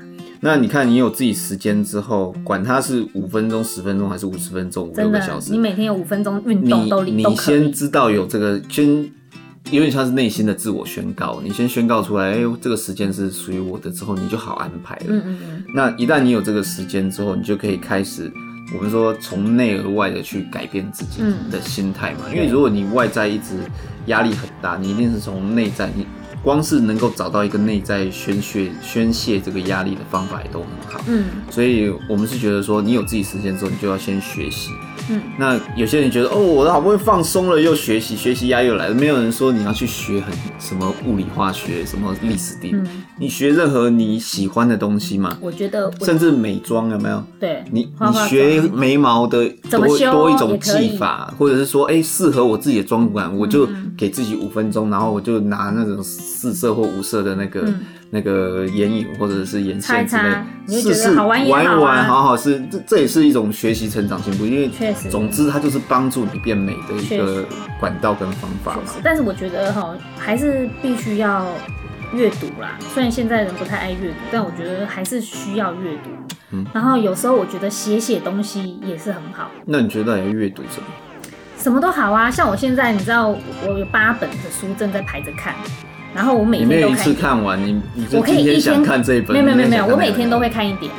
[0.45, 8.87] 那你看，你有自己时间之后，管它是五分钟、十分钟还是五十分钟、五六个小时，你每天有五分钟运动都你你先知道有这个，先
[9.71, 15.07] 有点像是内心的自我宣告，你先宣告出来，哎、欸，这个时间是属于我的之后，你就好安排了。
[15.09, 15.65] 嗯嗯嗯。
[15.75, 18.31] 那一旦你有这个时间之后，你就可以开始，
[18.77, 22.27] 我们说从内而外的去改变自己的心态嘛。
[22.27, 23.61] 嗯、因为如果你外在一直
[24.09, 26.07] 压力很大，你一定是从内在你。
[26.45, 34.69] 光是能够找到一个内在宣泄宣泄这个压力的方法也都很好，嗯，所以我们是觉得说，你有自己时间之后，你就要先学习，
[35.09, 42.87] 嗯，那有些人觉得哦，我好不容易放松了，又学习，学习压力又来了，没有人说你要去学很什么物理化学，什么历史地理，嗯，
[43.19, 47.25] 你学任何你喜欢的东西嘛，我觉得，甚至美妆有没有？
[47.41, 56.03] 对，你你学眉毛的多多一种技法，或者是说，哎，适合我自己的妆感，我就给自己五分钟，然后我就拿那种。
[56.45, 57.81] 四色或五色的那个、嗯、
[58.11, 67.43] 那个眼影或者是眼线之类，试试玩一玩，好好是这这也是一种学习成长进步，因为确实，总之它就是帮助你变美的一个
[67.81, 68.83] 管道跟方法嘛。
[69.03, 71.47] 但是我觉得哈，还是必须要
[72.13, 72.77] 阅读啦。
[72.93, 76.11] 虽然现在人不太爱阅读，但我觉得还是需要阅读。
[76.51, 79.51] 嗯，然后有时候我觉得写写东西也是很好。
[79.65, 80.87] 那你觉得要阅读什么？
[81.65, 85.55] 什么都好啊，像我现在你知道，我有八本的书正在排着看。
[86.15, 90.93] 然后我每天都看，一次看完，你你就今天想看这一本，没有没有没有，我每天都会看一点。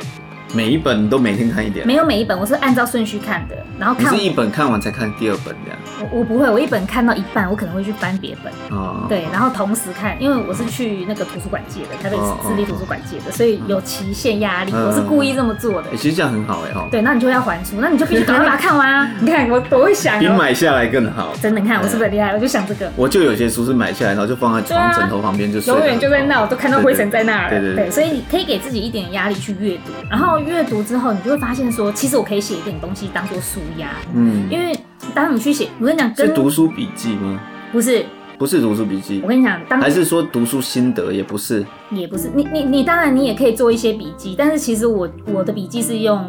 [0.52, 1.86] 每一本都每天看一点？
[1.86, 5.78] 没有每一本，我是按照顺序看的，然后看你是一本看完才看第二本这样。
[5.98, 8.52] 我我不会，我一本看到一半，我可能会去翻别本。
[8.76, 9.06] 哦。
[9.08, 15.88] 对，然后同时看，因为我是去那个图书馆借的，台北市立图书馆借的，所以有期限压力，我是故意这么做的。
[15.96, 16.86] 其实这样很好哎哈。
[16.90, 19.10] 对，那你就要还书，那你就必须 赶快把它看完啊！
[19.20, 21.32] 你看我多会想，比买下来更好。
[21.40, 22.32] 真的，你看我是不是很厉害？
[22.34, 22.90] 我就想这个。
[22.94, 27.50] 我就有些书是买下来，然后就放在床枕头旁边，就永远就在那，我都看到灰尘在那儿。
[27.50, 27.90] 对对对。
[27.90, 33.88] 所以你可以给自己一点压力去阅读，然后阅读之后，你就会发现说，其实我可以写一点东西当做书压。
[34.14, 34.78] 嗯，因为
[35.14, 37.40] 当你去写，我跟你讲，是读书笔记吗？
[37.72, 38.04] 不是，
[38.38, 39.20] 不是读书笔记。
[39.22, 42.30] 我跟你讲，当还是说读书心得，也不是，也不是。
[42.34, 46.24] 你你你，当然你也可以做一些笔记，但是其实我我的笔记是用。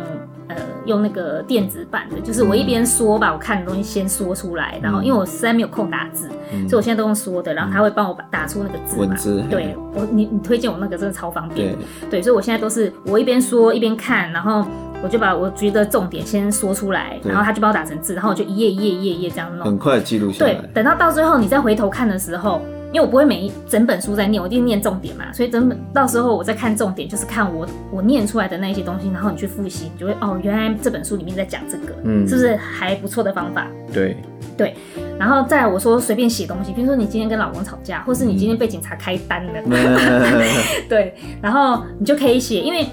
[0.87, 9.07] 用那个电子版的，就是我一边说把我看的东西先说出来，嗯、然后因为我实在没有空打字，嗯、所以我现在都用说的，然后他会帮我打出那个字嘛。
[9.07, 9.43] 文字。
[9.49, 11.75] 对，我你你推荐我那个真的超方便。
[11.75, 14.65] 对，对，所以我现在都是我一边说一边看，然后
[15.03, 20.53] 我就把我觉得重点先说出来，然后他就帮我打成字，然后我就一页一页一页一页这样弄，很快记录下来。
[20.53, 22.61] 对，等到到最后你再回头看的时候。
[22.93, 33.67] 因为我不会每一整本书在念，我一定念重点嘛，所以整本到时候我在看重点，就是看我我念出来的那些东西，然后你去复习，你就会哦，原来这本书里面在讲这个，嗯，是不是还不错的方法？
[33.93, 34.15] 对
[34.55, 34.73] 对，
[35.19, 40.41] 然后再来我说随便写东西，比如说你今天跟老公吵架，或是你今天被警察开单了，嗯、
[40.87, 42.85] 对，然后你就可以写，因为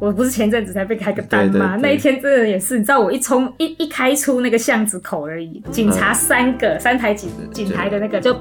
[0.00, 1.78] 我不是前阵子才被开个单吗？
[1.80, 8.36] 那一天真的也是，你知道我一冲一一开出那个巷子口而已，警察三个、嗯、三台警警台的那个就。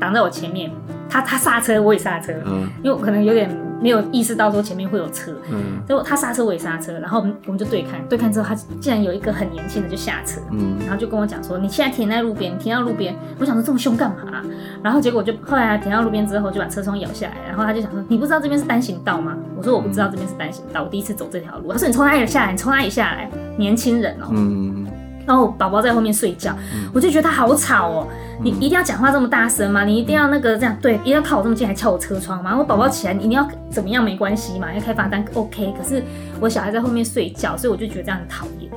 [0.00, 0.70] 挡在我前面，
[1.08, 3.48] 他他刹车，我也刹车，嗯，因为我可能有点
[3.80, 14.42] 没有意识到说前面会有车，嗯，结果他刹车我也刹车，然后我们我们就对看，对看之后，他竟然有一个很年轻的就下车，嗯，然后就跟我讲说，你现在停在路边，停到路边，我想说这么凶干嘛啊？
[14.82, 19.36] 然后结果就后来停到路边之后，就把车窗摇下来，然后他就想说，你不知道这边是单行道吗？
[19.56, 21.72] 我说我不知道这边是单行道，我第一次走这条路。
[21.72, 22.52] 他说你从哪里下来？
[22.52, 23.30] 你从哪里下来？
[23.58, 24.86] 年轻人哦，嗯。
[25.30, 26.52] 然后宝宝在后面睡觉，
[26.92, 28.08] 我就觉得他好吵哦。
[28.42, 29.84] 你一定要讲话这么大声吗？
[29.84, 32.56] 你一定要那个这样对，一定要靠我这么近还敲我车窗吗？
[32.58, 34.74] 我宝宝起来，你一定要怎么样没关系嘛？
[34.74, 35.72] 要开罚单 OK。
[35.78, 36.02] 可是
[36.40, 38.68] 我小孩在后面睡觉，所以我就觉得这样很讨厌。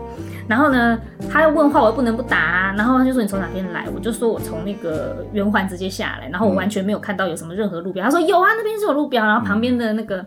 [0.48, 2.74] 然后呢，他要问话，我又不能不答啊。
[2.78, 3.88] 然后他就说你从哪边来？
[3.96, 6.30] 我就说我从那个圆环直接下来。
[6.30, 8.06] 然后我完全没有看到有什么任何路标。
[8.06, 9.26] 他说有啊，那边是有路标。
[9.26, 10.24] 然后旁边的那个。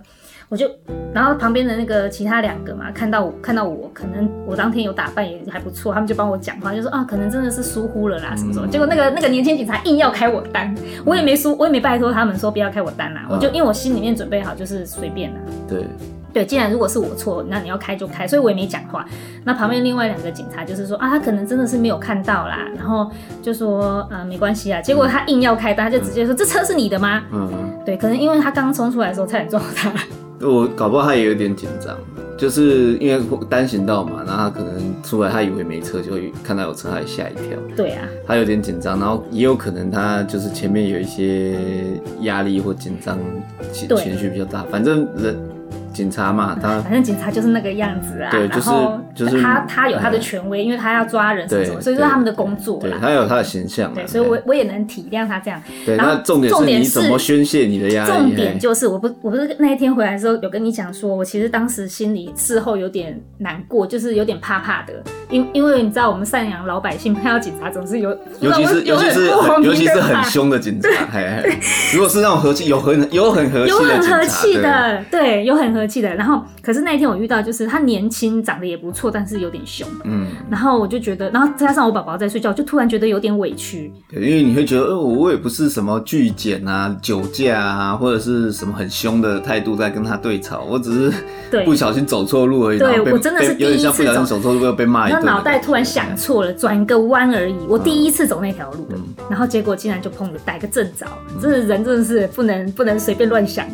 [0.49, 0.71] 我就，
[1.13, 8.69] 然后旁边的那个其他两个嘛，看到我看到我，可能我当天有打扮也还不错，他们就帮我讲话，就说啊，可能真的是疏忽了啦，什么什么。
[8.69, 10.73] 结果那个那个年轻警察硬要开我单，
[11.05, 15.41] 我也没说，我也没拜托他们说不要开我单啦，我就因为我心里面准备好就是随便啦。
[15.69, 15.85] 对
[16.33, 19.05] 对，既然如果是我错，那你要开就开，所以我也没讲话。
[19.43, 23.11] 那旁边另外两个警察就是说啊，他可能真的是没有看到啦，然后
[23.43, 24.81] 就说呃没关系啊。
[24.81, 27.23] 结果他硬要开单，他就直接说这车是你的吗？
[27.33, 27.51] 嗯，
[27.85, 29.93] 对，可能因为他刚冲出来的时候差点撞到他。
[30.41, 31.97] 我搞不好他也有点紧张，
[32.37, 37.59] 就是因为单行道嘛，然后他可能出来，他以为没车，就会看到有车，他也吓一跳。
[37.75, 41.57] 对啊，他有点紧张，然后也有可能他就是前面有一些
[42.21, 43.19] 压力或紧张
[43.73, 45.37] 情情绪比较大，反正人
[45.97, 48.31] 警察嘛，他反正警察就是那个样子啊。
[48.31, 48.71] 对，就是
[49.15, 52.79] 就是他他有他的权威，因为他要抓人什么什么，所以说他们的工作。
[52.79, 53.93] 对，他有他的形象。
[53.95, 55.63] 对，所以我我也能体谅他这样。
[55.87, 58.13] 对，那重点是你怎么宣泄你的压力？
[58.13, 64.93] 重点就是我不我不是那一天回来的时候有跟你讲说，我其实当时心里事后有点难过，就是有点怕怕的，
[65.31, 69.27] 因因为你知道我们善良老百姓看到警察总是有， 尤其是尤其是
[69.63, 70.91] 尤其是很凶的警察，
[71.95, 74.25] 如果是那种和气有很有很和气的警察。
[74.27, 76.15] 气的，对，有很和气的。
[76.15, 79.87] 然后，可是那一天我遇到，就是他年轻，长得也不错，但是有点凶。
[80.05, 80.27] 嗯。
[80.51, 83.93] 然后我就觉得，然后加上我宝宝在睡觉，就突然觉得有点委屈。
[84.11, 92.79] 对，因为你会觉得，呃，我也不是什么拒检啊、酒驾啊，或者是什么很凶的态度在跟他对吵，我只是不小心走错路而已。
[92.79, 95.25] 对，我真的是第一次不小心走错路，被骂一顿。
[95.25, 97.57] 脑袋突然想错了，转个弯而已。
[97.69, 98.87] 我第一次走那条路，
[99.29, 101.07] 然后结果竟然就碰着逮个正着，
[101.41, 103.67] 这人真的是不能不能随便乱想。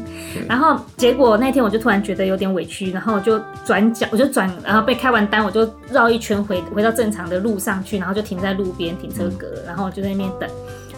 [0.48, 10.50] 然后结果那天我就突然觉得有点委屈，然后我就转角，我就转，然后被开完单，我就绕一圈回回到正常的路上去，然后就停在路边停车格，然后就在那边等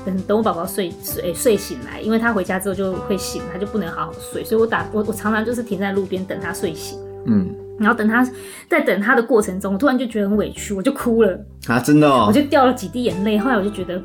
[0.04, 8.26] 等等我宝宝睡睡睡醒来，因为他回家之后就会醒，他就不能好好睡，所以我打我我常常就是停在路边等他睡醒，嗯，然后等他
[8.68, 11.38] 在等他的过程中，我突然就觉得很委屈，我就哭了。
[11.66, 14.00] 啊，真的哦，我就掉了几滴眼泪，后来我就觉得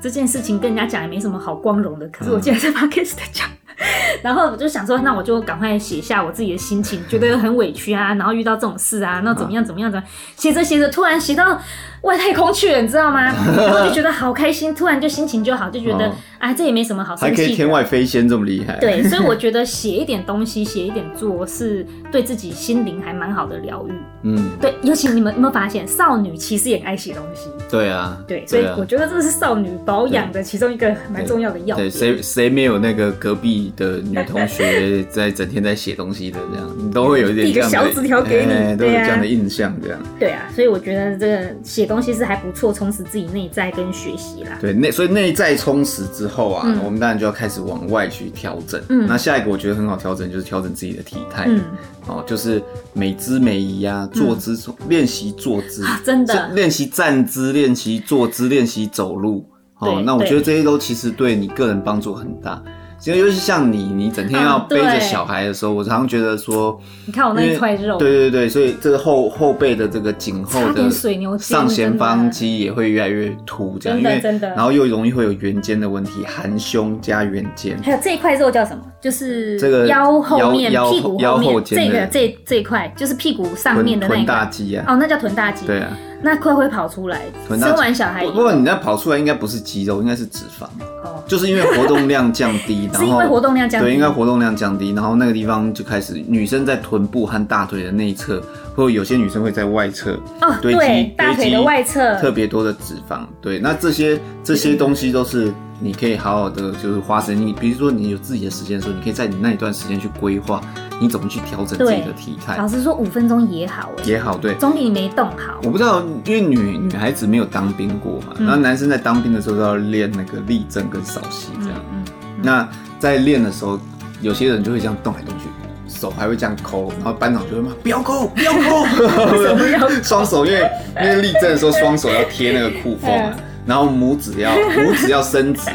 [0.00, 3.48] 这件事情跟人家讲也没什么好光荣的，可是我竟然在 podcast 讲。
[4.22, 10.02] 然后我就想说，那我就赶快写下我自己的心情，觉得很委屈啊，然后遇到这种事啊，那怎么样怎么样的，
[10.36, 11.60] 写着写着，突然写到
[12.04, 13.24] 外太空去了，你知道吗？
[13.56, 18.78] 然后就觉得好开心，突然就心情就好，就觉得啊，这也没什么好生气，还可以天外飞仙这么厉害。
[18.80, 23.92] 对，所以我觉得 写一点东西，写一点做，是对自己心灵还蛮好的疗愈。
[24.22, 27.48] 嗯，对，尤其你们有没有发现，少女其实也爱写东西。
[27.70, 31.88] 对啊，对，所以我觉得这是少女保养的其中一个蛮重要的要点。
[31.88, 39.98] 对，谁谁没有那个隔壁的女同学在整天在写东西的这样，你 都会有一点这样的小纸条给你，都有这样的印象这样。
[40.18, 42.74] 对啊，所以我觉得这个写东西是还不错。
[42.74, 48.82] 充实自己内在跟学习啦，对，内所以内在充实之后啊，嗯、我们当然就要开始往外去调整。
[48.88, 51.44] 嗯，那下一个我觉得很好调整，就是调整自己的体态。
[51.46, 51.62] 嗯，
[52.08, 52.60] 哦，就是
[52.92, 59.48] 美姿美仪啊，坐姿练习坐姿，真的练习站姿，练习坐姿，练习走路。
[59.78, 62.60] 哦，那我觉得这些都其实对你个人帮助很大。
[63.04, 70.90] 其实尤其像你，你整天要背着小孩的时候，我常常觉得说，你看我那一块肉，对对对，所以这个后后背的这个颈后的
[71.38, 77.78] 上前方肌也会越来越凸，这样，因为真的，然后又容易会有圆肩的问题，含胸加圆肩。
[77.82, 78.82] 还有这一块肉叫什么？
[79.02, 84.84] 就是这个腰后面、屁股后面这个这这一块，就是屁股上面的那个臀大肌啊。
[84.88, 85.66] 哦，那叫臀大肌。
[85.66, 85.94] 对啊。
[86.24, 88.24] 那快会跑出来，生完小孩。
[88.24, 90.64] 不过你那跑出来应该不是肌肉，应该是脂肪。
[91.04, 93.88] 哦，就是因为活动量降低， 然后是因为活动量降低。
[93.88, 98.42] 对，应该活动量降低，然后那个地方就开始，女生在臀部和大腿的内侧，
[98.74, 103.18] 或者有些女生会在外侧哦，对，大腿的外侧特别多的脂肪。
[103.42, 105.52] 对，那这些这些东西都是。
[105.80, 107.46] 你可以好好的，就是花时间。
[107.46, 110.60] 你比如说，你有自己的时间的时候，你可以在你那一段时间去规划，
[111.00, 112.56] 你怎么去调整自己的体态。
[112.56, 115.60] 老实说，五分钟也好，也好，对，总比你没动好。
[115.64, 121.78] 我不知道，因为女女孩子没有当兵过嘛，然后男生在当兵的时候都要练那个立正跟稍息这样。
[121.92, 122.04] 嗯，
[122.42, 123.78] 那在练的时候，
[124.20, 125.44] 有些人就会这样动来动去，
[125.88, 130.02] 手还会这样抠，然后班长就会骂：不要抠， 不 要抠。
[130.02, 130.70] 双手，因为
[131.02, 133.10] 因为立正的时候，双手要贴那个裤缝。
[133.66, 135.70] 然后拇指要 拇指要伸直，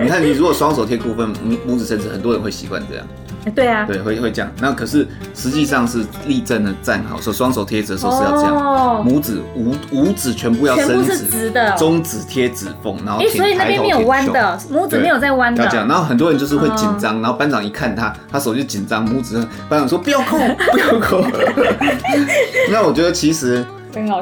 [0.00, 3.06] 你看你如果双手贴裤缝，拇拇指伸直，很多人会习惯这样。
[3.54, 4.50] 对啊，对，会会这样。
[4.58, 15.62] 那可是实际上是立正的站好，说双手贴着的时候是要这样，拇指五五指全部要伸直，直的，中指贴指缝，然后哎，所以那边没有弯的，拇指没有在弯的。
[15.62, 19.36] 要这样，然后很多人就是会紧张，然后班长一看他，他手就紧张，拇指，
[19.68, 20.38] 班长说不要扣，
[20.72, 21.22] 不要扣。
[22.72, 23.62] 那我觉得其实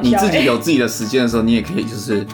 [0.01, 2.27] 你自己有自己的时间的时候，你也可以就是。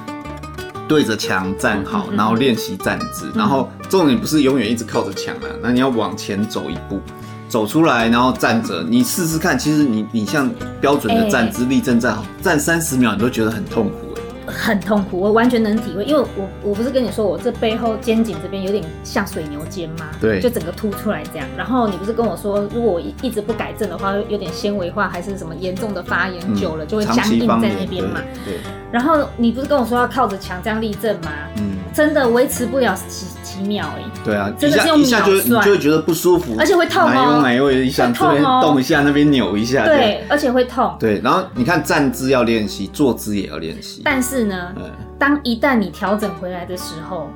[0.90, 7.00] 对着墙站好，然后练习站姿，嗯、然后重点不是永远一直靠着墙啊，那你要往前走一步，
[7.48, 14.09] 走出来，然后站着，你试试看，其实你你像标准的站姿，立正站好，站三十秒你都觉得很痛苦。
[14.50, 20.10] 很痛苦，我完全能体会，因为我我不是跟你说我这背后肩颈这边有点像水牛肩吗？
[20.20, 21.48] 对，就整个凸出来这样。
[21.58, 28.22] 然后你不是跟我说，如果我一直不改正的话，有点纤维化还是什么严重的发炎，久了就会僵硬在那边嘛。
[28.46, 28.56] 对。
[28.92, 31.32] 然后你不是跟我说要靠着墙这样立正吗？
[31.58, 31.79] 嗯。
[31.94, 34.04] 真的维持不了几几秒哎。
[34.24, 37.42] 对啊，真的是用秒算，你就会觉得不舒服，而且会痛哦。
[37.44, 39.86] 哪有一下这边动一下，那边扭一下。
[39.86, 40.96] 对，而且会痛。
[41.00, 44.02] 对，然后你看站姿要练习，坐姿也要练习。
[44.04, 44.74] 但是呢。
[45.20, 47.30] 当一旦你调整回来的时候，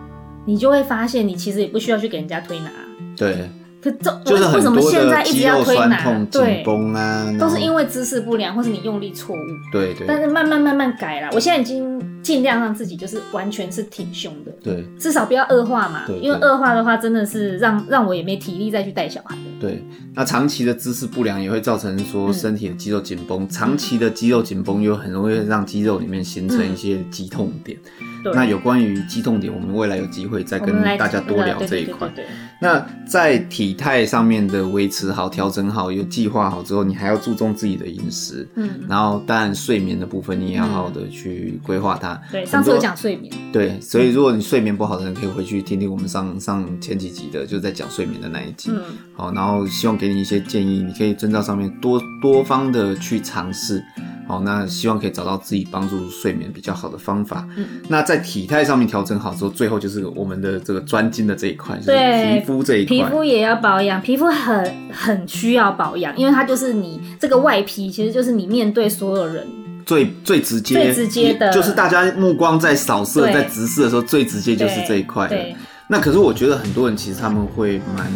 [0.46, 2.70] 你就会发现，你其实也不需要去给人家推拿。
[3.18, 3.50] 对，
[3.84, 6.02] 可这就是为什么现在一直要推拿？
[6.02, 9.39] 紧对，绷啊，都是因为姿势不良或是你用力错误。
[9.72, 16.04] 对对但是慢慢慢慢改啦，我现在已经尽量让自己就是完全是挺胸的，对至少不要恶化嘛。
[16.08, 19.36] 对对因为恶化的话，真的是让让我也没体力再去带小孩。
[19.60, 19.84] 对。
[20.15, 27.76] 那长期的姿势不良也会造成说身体的肌肉紧绷，嗯长期的肌肉紧绷又很容易让肌肉里面形成一些肌痛点。
[28.24, 32.08] 对，那有关于肌痛点，我们未来有机会再跟大家多聊这一块。
[32.16, 32.26] 对
[32.62, 42.19] 那在体态上面的维持好、调整好、有计划好之后，你还要注重自己的饮食，嗯，然后当然睡眠的部分你也要好好的去规划它。
[42.32, 48.69] 对，上次有讲睡眠，对，所以如果你睡眠不好的人，可以回去听听我们上上前几集的，就是在讲睡眠的那一集。
[48.71, 48.82] 嗯，
[49.15, 53.84] 好，然后希望给你一些建议，你可以遵照上面多多方的去尝试。
[54.28, 57.47] 好，那希望可以找到自己帮助睡眠比较好的方法。
[57.57, 62.97] 嗯，那在体态上面调整好之后，最后就是我们的这个专精的这一块，就是对皮肤这一块。
[62.97, 69.47] 皮肤也要保养，皮肤很很需要保养，因为它就是你这个外皮，其实就是你面对所有人。
[69.86, 75.53] 最最直接、最直接的就是大家目光在扫射、在直视的时候，最直接就是这一块了对。
[75.89, 78.13] 那可是我觉得很多人其实他们会蛮、呃、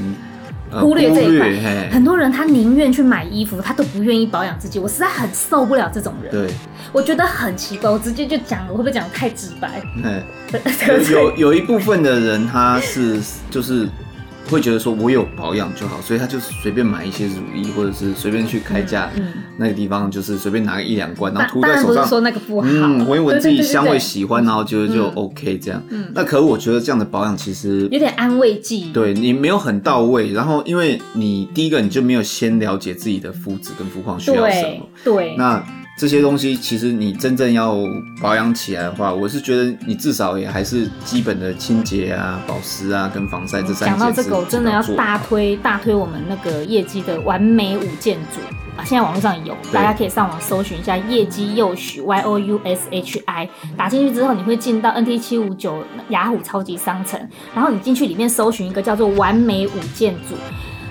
[0.72, 4.80] 忽略这一块嘿很多人他宁愿去买衣服，他都不愿意保养自己。
[4.80, 6.32] 我实在很受不了这种人。
[6.32, 6.54] 对，
[6.92, 9.82] 我觉得很奇怪，我直接就讲了，我会不会讲得太直白？
[11.12, 13.88] 有有一部分的人他是就是
[14.50, 22.08] 会觉得说我有保养就好，所以他就随便买一些乳液，或者是随便去开价嗯那个地方，就是随便拿个一两罐，然后涂在手上。
[22.08, 25.82] 说那个不好，嗯，闻一闻自己香味喜欢，然后就就嗯 OK 这样。
[25.90, 28.92] 嗯那可是我觉得这样的保养其实有点安慰剂。
[28.94, 35.64] 对你没有很到位，然后因为你第一个你就没有先了解自己的肤质跟肤况需要什么对，对，那
[35.98, 37.76] 这些东西其实你真正要
[38.22, 44.00] 保养起来的话，我是觉得你至少也还是基本的清洁啊、保湿啊跟防晒这三件事。
[44.00, 48.40] 讲到这个，我真的要大推大推我们那个业绩的完美五件组
[48.80, 57.20] 啊，现在网络上有，大家可以上网搜寻一下业绩幼许 Y O U S H I，打进去之后你会进到 NT 七五九雅虎超级商城，
[57.56, 60.36] 然后你进去里面搜寻一个叫做完美五件组。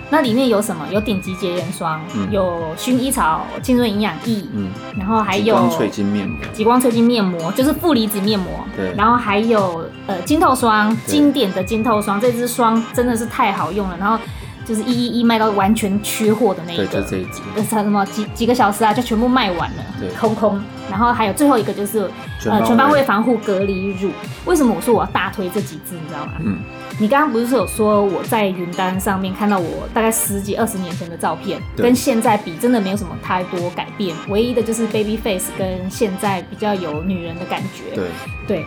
[0.08, 0.86] 那里面有什么？
[0.92, 8.64] 有顶级洁颜霜，嗯有薰衣草浸润营养液，嗯，然后还有极光萃精面膜，极光萃精面膜，就是负离子面膜。
[8.76, 13.96] 对然后还有呃晶透霜，对经典的晶透霜，这支霜真的是太好用了。
[13.98, 14.16] 然后
[14.64, 20.60] 就是一一一卖到完全缺货的那一对，个，就这一支，呃，什么几几个小时啊，就全部卖完了，对空空。
[20.88, 22.08] 然后还有最后一个就是
[22.40, 24.10] 全呃全方位位，防护隔离乳。
[24.44, 25.94] 为什么我说我要大推这几支？
[25.94, 26.32] 你知道吗？
[26.44, 26.58] 嗯，
[26.98, 37.94] 你刚刚不是有说我在云端上面看到我大概十几二十年前的照片，跟现在比真的没有什么太多改变，唯一的就是 baby face 跟现在比较有女人的感觉。
[37.94, 38.04] 对，
[38.46, 38.66] 对，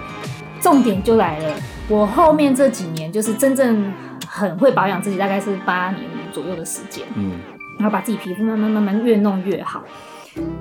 [0.62, 1.56] 重点就来了，
[1.88, 3.92] 我后面这几年就是真正
[4.28, 7.40] 很会保养自己，大概是八年左右的时间，嗯，
[7.80, 9.84] 然后把自己皮肤慢慢慢慢越弄越好，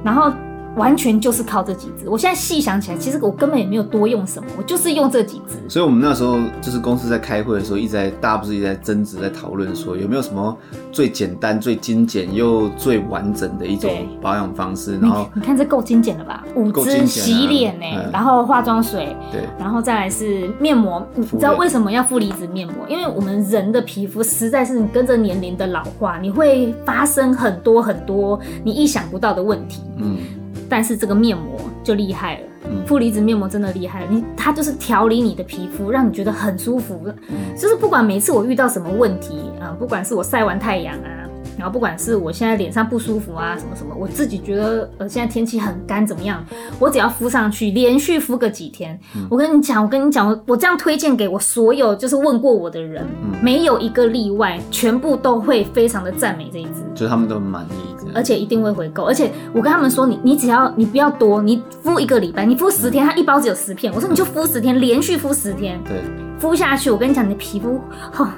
[0.03, 0.33] 然后。
[0.77, 2.09] 完全就是靠这几支。
[2.09, 5.57] 我现在细想起来，其实我根本也没有多用什么，我就是用这几支。
[5.69, 10.57] 所以我们那时候就是公司在开会的时候，一直在大家不是一直在争执，在讨论说有没有什么
[10.93, 13.91] 最简单、最精简又最完整的一种
[14.21, 14.99] 保养方式。
[14.99, 16.45] 然后你看这够精简了吧？
[16.55, 21.07] 五支洗脸呢、嗯然后化妆水，对然后再来是面膜。
[21.14, 22.77] 你知道为什么要负离子面膜？
[22.89, 29.83] 因为我们人的皮肤实在是你跟着年龄的老化，你会发生很多很多你意想不到的问题。
[29.99, 30.16] 嗯，
[30.69, 37.01] 但是这个面膜就厉害了，嗯负离子面膜真的厉害了，你它就是调理你的皮肤，让你觉得很舒服。
[37.57, 41.14] 就是不管每次我遇到什么问题啊、呃，不管是我晒完太阳啊。
[41.57, 46.45] 然后不管是我现在脸上不舒服啊，什么什么，我自己觉得呃现在天气很干怎么样，
[46.79, 66.03] 我只要敷上去，连续敷个几天，嗯、我跟你讲，我跟你讲，我我这样推荐给我所有就是问过我的人，嗯、没有一个例外，全部都会非常的赞美这一支，就是他们都很满意，而且一定会回购，而且我跟他们说，你你只要你不要多，你敷一个礼拜，你敷十天，它一包只有十片，我说你就敷十天，连续敷十天，对，
[66.41, 67.81] 敷下去，我跟你讲，你的皮肤，
[68.12, 68.35] 哈。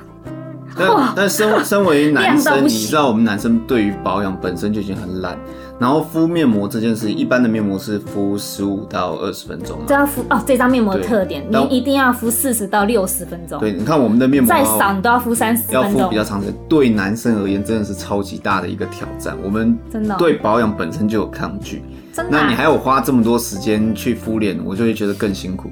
[0.77, 5.37] 但但身身为男生， 你知道我们男生对于保养本身就已经很懒，
[5.81, 10.39] 然后敷面膜这件事，一般的面膜是敷十五到二十分钟，这要敷哦。
[10.47, 13.59] 这张面膜的特点，你一定要敷四十到六十分钟。
[13.59, 16.55] 对，你看我们的面膜再少你都要敷三十分钟，要敷比较长时间。
[16.69, 19.35] 对男生而言，真的是超级大的一个挑战。
[19.43, 22.43] 我们真的对保养本身就有抗拒，真的、啊。
[22.43, 25.71] 那你还有花这么多时间去敷脸，我就会觉得更辛苦。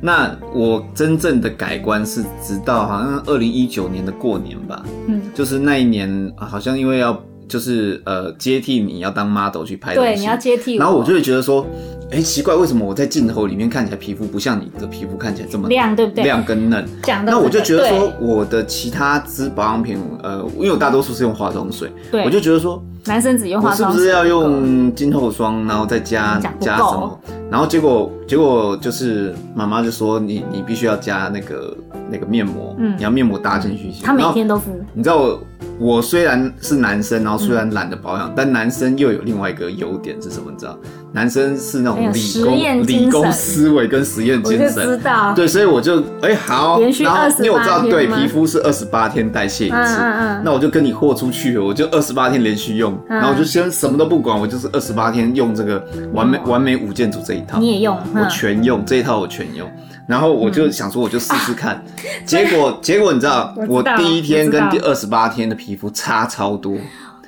[0.00, 7.12] 那我真正的改观是直到好像二零一九年的过年吧，嗯，就是那一年好像因为要
[7.50, 10.78] 就是呃接替你要当 model 去拍东西，对，你要接替我。
[10.78, 11.66] 然后我就会觉得说，
[12.12, 16.22] 哎、欸，奇怪，为什么我在镜头里面看起来皮肤不像你的皮肤看起来这么亮，对不对？
[16.22, 16.86] 亮跟嫩。
[17.02, 17.32] 讲的。
[17.32, 27.20] 那我就觉得说，我的其他支保养品，呃，因为我大多数是用化妆水，对，我就觉得说，男生只用化妆水，是不是要用今后霜，然后再加加什么？
[27.50, 31.76] 然后结果结果就是妈妈就说你，你你必须要加那个
[32.08, 33.90] 那个面膜，嗯，你要面膜搭进去。
[34.02, 34.70] 他每天都敷。
[34.94, 35.42] 你知道我
[35.80, 40.50] 我虽然是男生，然后虽然懒得保养，嗯、但男生又有另外一个优点是什么？
[40.50, 40.78] 你知道，
[41.12, 44.86] 男生是那种理工理工思维跟实验精神。
[44.86, 45.32] 我知道。
[45.34, 47.44] 对，所以我就哎、欸、好，连续二十八天。
[47.46, 57.58] 因为我知道对皮肤是二十八天代谢一次，嗯嗯嗯，那我就跟你豁出去，我就二十八天连续用，嗯、然后我就先什么都不管，我就是二十八天用这个完美、嗯、完美五件组这一套。
[57.58, 57.96] 你也用？
[58.14, 59.66] 我全用这一套，我全用。
[60.10, 61.80] 然后我就想说，我就试试看。
[62.26, 66.76] 结果结果你知道，我第一天跟第二十八天的皮肤差超多。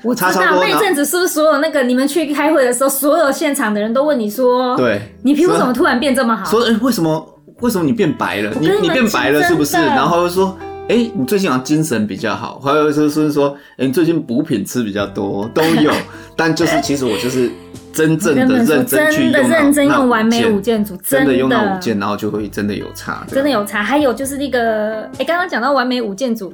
[0.03, 0.65] 我差超多。
[0.65, 6.45] 那阵子是不是所有那个你们去开会的时候，所有现场的人都问你说，对，你皮肤怎么突然变这么好？
[6.45, 8.53] 说，哎，为什么为什么你变白了？
[8.61, 9.77] 你你变白了是不是？
[9.77, 10.59] 然后又说，
[10.89, 12.59] 哎，你最近好像精神比较好。
[12.59, 15.93] 还有就是说，哎，你最近补品吃比较多，都有。
[16.37, 17.49] 但就是其实我就是。
[17.93, 23.83] 真正的认真去用，真的认真用完美五件组，真的用那五件，然后就会真的有差，真的有差。
[23.83, 26.53] 还有就是那个，哎，刚刚讲到完美五件组，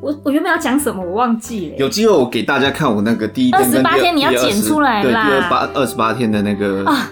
[0.00, 1.76] 我我原本要讲什么，我忘记了。
[1.76, 5.28] 有机会我给大家看我那个第一二十八天，你要剪出来啦。
[5.28, 7.10] 对，第二八二十八天的那个啊，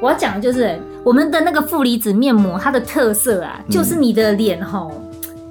[0.00, 5.02] 我要讲的就是我们的那个负离子面膜，它的特色啊，就是你的脸吼。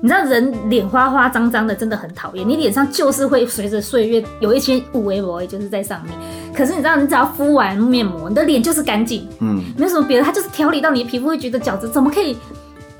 [0.05, 2.47] 你知道人脸花花脏脏的，真的很讨厌。
[2.47, 6.13] 你脸上就是会随着岁月有一些雾微薄，就是在上面。
[6.53, 12.37] 可是你知道，你只要敷完面膜，你的脸就是干净，嗯，没有什么别的，它就是调理到你的皮肤，会觉得角质怎么可以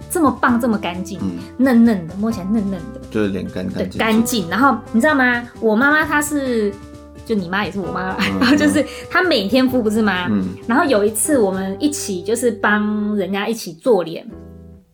[0.10, 4.49] 这么棒，这么干净，嗯、嫩嫩的，摸起来嫩嫩的，就是脸干干净，干净。
[4.49, 5.47] 然后你知道吗？
[5.60, 6.74] 我妈妈她是，
[7.24, 10.26] 就你妈也是我妈， 嗯、然后就是她每天敷不是吗？
[10.32, 10.43] 嗯。
[10.66, 14.26] 然后有一次我们一起就是帮人家一起做脸，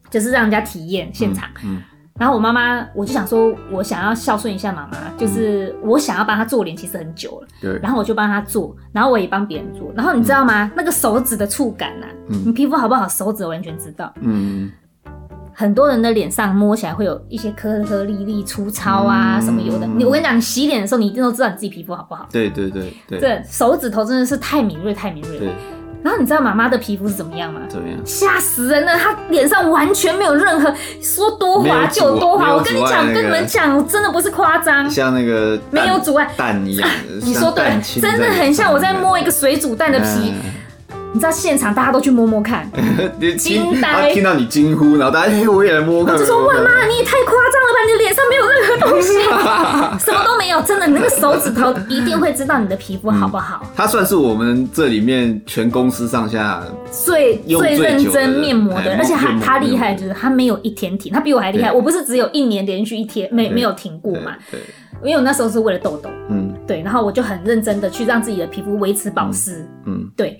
[0.10, 1.82] 就是让人家体验现场，嗯。
[2.22, 7.48] 嗯然后我妈妈，我就想说，我想要孝顺一下妈妈，就是我想要帮她做脸，其实很久了。
[7.60, 7.80] 对。
[7.82, 9.92] 然后我就帮她做，然后我也帮别人做。
[9.96, 10.66] 然后你知道吗？
[10.66, 14.14] 嗯、那个手指的触感呐、啊，嗯、你皮肤好不好，手指完全知道。
[14.20, 14.72] 嗯。
[15.52, 19.88] 很多人的脸上摸起来会有一些颗颗粒粒、粗糙啊，嗯、什么有的。
[19.88, 22.28] 你我跟你讲，你洗脸的时候，你一定都知道你自己皮肤好不好。
[22.32, 23.20] 对对对对。
[23.20, 25.40] 这手指头真的是太敏锐，太敏锐了。
[25.40, 25.56] 对。
[26.04, 27.62] 然后你知道妈妈的皮肤是怎么样吗？
[27.70, 27.98] 怎么样？
[28.06, 28.98] 吓死人了！
[28.98, 32.54] 她脸上完全没有任何说多滑就有多滑。
[32.54, 34.90] 我跟你讲，跟你们讲，真的不是夸张。
[34.90, 36.90] 像那个没有阻碍蛋一样。
[37.22, 40.34] 你说对，真的很像我在摸一个水煮蛋的皮。
[41.14, 42.70] 你知道现场大家都去摸摸看，
[43.38, 46.16] 惊呆，听到你惊呼，然后大家哎，我也来摸看。
[46.16, 47.80] 我就说哇妈，你也太夸张了吧！
[47.86, 49.14] 你的脸上没有任何东西，
[50.06, 53.66] 什么都没有，真的，你那个手指头一定会知道你的皮肤好不好。
[53.76, 61.74] 他算是我们这里面全公司上下最最认真面膜的，而且他他厉害就是他没有一天停，他比我还厉害。
[61.74, 64.32] 我不是只有一年连续一天没没有停过嘛？
[64.50, 64.60] 对，
[65.04, 70.40] 因为我那时候是为了痘痘，嗯，对，然后我就很认真的去让自己的皮肤维持保湿，嗯，对。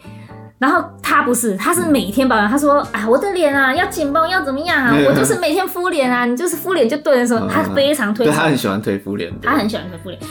[0.62, 2.48] 然后他不是，他是每天保养。
[2.48, 4.94] 他说：“哎，我的脸啊，要紧绷，要怎么样啊？
[5.08, 8.28] 我就是每天敷脸啊，你就是敷脸就对的时候，他非常推。
[8.28, 10.22] 他很喜欢推敷脸，他很喜欢推敷脸。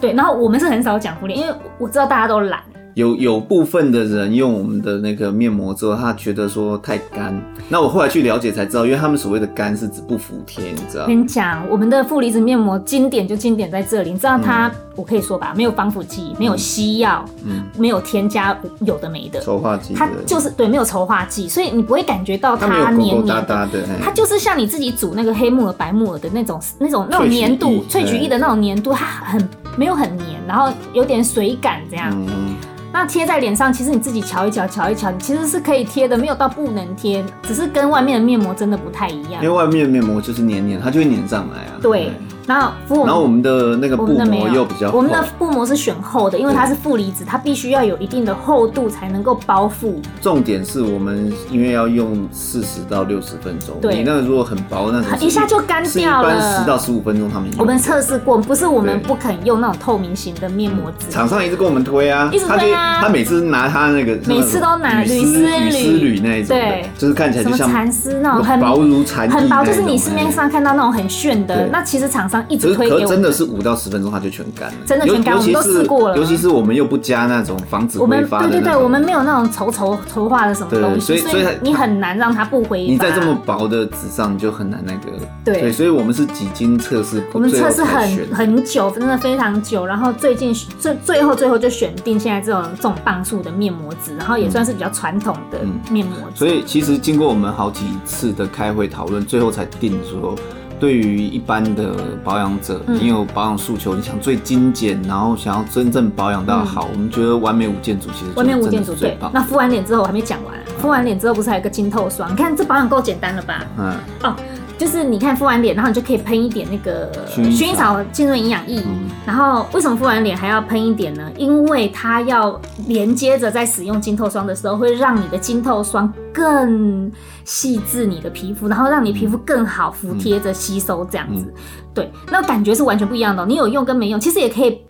[0.00, 2.62] 对，然后我们是很少讲敷脸，因为我知道大家都懒。”
[3.00, 7.34] 有有部分的人用我们的那个面膜之后，他觉得说太干。
[7.66, 11.06] 那我后来去了解才知道，因为他们所谓的干是指不服帖，你知道？
[11.06, 32.10] 跟你讲，我们的负离子面膜经典就经典在这里，你知道它，嗯、我可以说吧，没有防腐剂，没有西药，嗯，没有添加有的没的，稠化剂，它就是对，没有稠化剂，所以你不会感觉到它黏黏的，它，的它就是像你自己煮那个黑木耳、白木耳的那种那种那种粘度，萃取液的那种粘度，它很没有很黏，然后有点水感这样。
[32.12, 32.56] 嗯
[32.92, 39.42] 那贴在脸上，其实你自己瞧一瞧，瞧一瞧，你其实是可以贴的，没有到不能贴，只是跟外面的面膜真的不太一样。
[39.42, 41.78] 因为外面的面膜就是黏黏，它就会黏上来啊。
[41.80, 42.12] 对。
[42.50, 49.94] 然后，然后我们的那个布膜又比较厚，我们的布膜是选厚的，因为它是负离子，它必须要有一定的厚度才能够包覆。
[50.20, 56.34] 重点是我们因为要用四十到六十分钟，对，你那个如果很薄，那一下就干掉了。
[56.34, 57.48] 一般十到十五分钟他们。
[57.56, 61.08] 我们测试过，不是我们不肯用那种透明型的面膜纸。
[61.08, 72.39] 厂商一直跟我们推啊，一直推啊，他每次拿他那个，每次都拿铝丝铝铝那一种，对，就是看起来就像蚕丝那种很薄如蚕，很薄，就是你市面上看到那种很炫的，那其实厂商。
[72.40, 73.00] 霜一直推给我。
[73.00, 76.16] 可真的是五到十分钟它就全干了，真的全干，我们都试过了。
[76.16, 82.92] 尤其是我们又不加那种防止挥发的，对对对，我们没有那种稠稠稠化的什么东西，所以所以你很难让它不挥发。
[82.92, 85.00] 你在这么薄的纸上就很难那个。
[85.44, 89.84] 对，对，所以我们是几经测试，我们测试很很久，真的非常久。
[89.84, 95.58] 然后最近最最后最后就选定现在这种这种磅数的面膜纸，然后也算是比较传统的
[95.90, 96.38] 面膜纸。
[96.38, 100.34] 所以其实经过我们好几次的开会讨论，最后才定说。
[100.80, 109.30] 对于一般的保养者，你有保养诉求，你想最精简，然后想要真正保养到好，我们觉得完美五件组其实完美五件组最棒。
[109.34, 112.32] 那敷完脸之后我还没讲完，敷完脸之后不是还有个晶透霜？
[112.32, 113.64] 你看这保养够简单了吧？
[113.78, 113.94] 嗯。
[114.24, 114.34] 哦。
[114.80, 118.82] 就是你看敷完脸，然后你就可以喷一点那个薰衣草浸润营养液。
[119.26, 121.30] 然后为什么敷完脸还要喷一点呢？
[121.36, 127.12] 因为它要连接着在使用晶透霜的时候，会让你的晶透霜更
[127.44, 131.52] 细致你的皮肤，然后让你皮肤更好服帖着吸收这样子。
[131.92, 133.44] 对，那感觉是完全不一样的。
[133.44, 134.80] 你有用跟没用，其实也可以。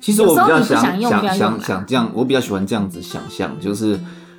[0.00, 3.98] 其实我比较想想想想这样，我比较喜欢这样子想象，就是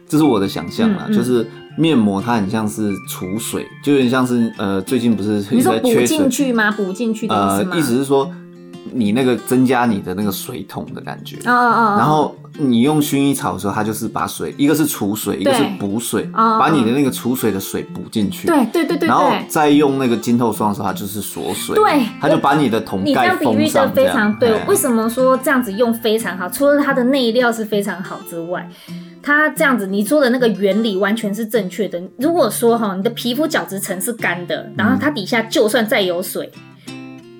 [0.10, 1.47] 这是我的想象啦，就是。
[1.78, 6.70] 面膜它很像是储水，就有点像是呃，最近不是你说补进去吗？
[6.70, 7.72] 补进去的意思吗？
[7.72, 8.30] 呃，意思是说
[8.94, 11.38] 你那个增加你的那个水桶的感觉。
[11.46, 11.96] 哦哦哦。
[11.98, 18.48] 然后你用薰衣草的时候，它就是把水，一个是储水，一个是补水，把你的那个储水的水补进去。
[18.48, 19.08] 对对对对。
[19.08, 21.76] 然后再用那个晶透霜的时候，它就是锁水。
[21.76, 22.06] 对。
[22.20, 23.62] 它就把你的桶盖封上。
[23.62, 24.60] 你这样比喻的非常对。
[24.68, 26.50] 为什么说这样子用非常好？
[26.50, 28.70] 除了它的内料是非常好之外。
[29.22, 32.02] 它这样子，你说的那个原理完全是正确的。
[32.18, 36.50] 如果说哈，你的皮肤角质层是干的，然后它底下就算再有水。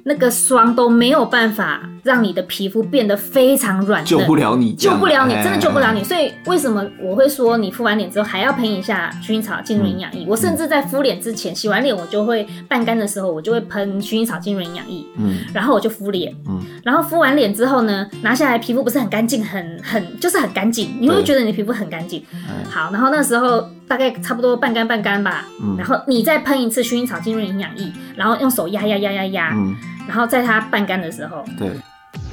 [0.04, 6.04] 那个霜都没有办法让你的皮肤变得非常软，救不了你，救不了你，真的救不了你。
[6.04, 10.26] 所以为什么我会说你敷完脸之后还要喷一下薰衣草浸润营养液？
[10.28, 22.24] 我甚至在敷脸之前，洗完脸我就会半干的时候，我就会喷薰衣草浸润营养液，嗯，然后我就敷脸，嗯，然后敷完脸之后呢，拿下来皮肤不是很干净，很很就是很干净，你会觉得你的皮肤很干净。
[22.70, 25.76] 好，然后那时候大概差不多半干半干吧，嗯。
[25.78, 29.76] 然后你再喷一次薰衣草浸润营养液，然后用手压压压压压，嗯。
[30.08, 31.70] 然后在它半干的时候，对，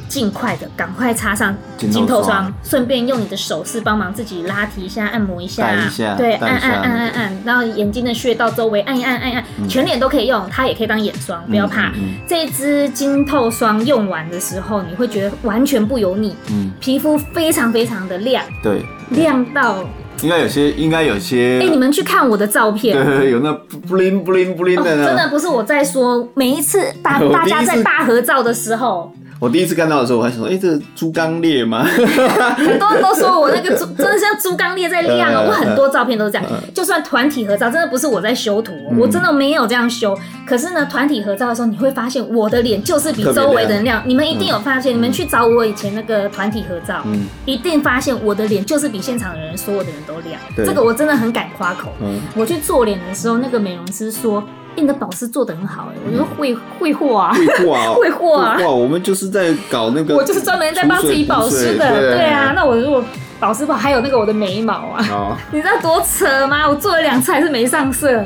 [0.09, 11.93] 尽快的赶快擦上晶透霜，顺便用你的手势帮忙自己拉提一下、按摩一下，一下对，按按按按按，然后眼睛的穴道周围按一按按一按，全脸都可以用，它也可以当眼霜，不要怕。
[12.27, 19.85] 这支晶透霜用完的时候，你会觉得完全不油腻，嗯，皮肤非常非常的亮，对，亮到。
[20.23, 21.59] 应该有些，应该有些。
[21.61, 23.53] 哎、欸，你们去看我的照片，对，有那
[23.87, 25.05] 布灵布灵布灵的呢。
[25.05, 29.13] 真的不是我在说，每一次大 大家在大合照的时候。
[29.39, 31.85] 我第一次看到的时候，我还想说，哎、欸，这是猪刚鬣吗？
[31.85, 35.43] 很多人都说我那个猪真的像猪刚鬣在亮啊。
[35.47, 40.17] 我很多照片都是这样，就算团体合照，真的不是我在修图，我真的没有这样修。
[40.47, 44.03] 可是呢，团体合照的时候，你会发现我的脸就是比周围的人亮。
[44.07, 47.05] 你们一定有发现，你们去找我以前那个团体合照，
[47.45, 50.41] 一定发现我的脸就是比现场的人所有的人都亮。
[50.57, 51.93] 这个我真的很敢夸口。
[52.35, 54.43] 我去做脸的时候，那个美容师说。
[54.83, 58.59] 你的保湿做的很好哎，我觉得会会货啊，会货啊，会货啊。
[58.63, 62.15] 哇，我们就是在搞那个， 我就是专门在帮自己保湿的。
[62.15, 63.03] 对啊，那我如果
[63.41, 66.69] 保湿不好，还有那个我的眉毛啊， 你知道多扯吗？
[66.69, 68.25] 我做了两次还是没上色，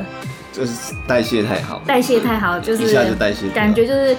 [0.51, 4.15] 就是代谢太好，代谢太好，就是一下就代谢，感觉就是。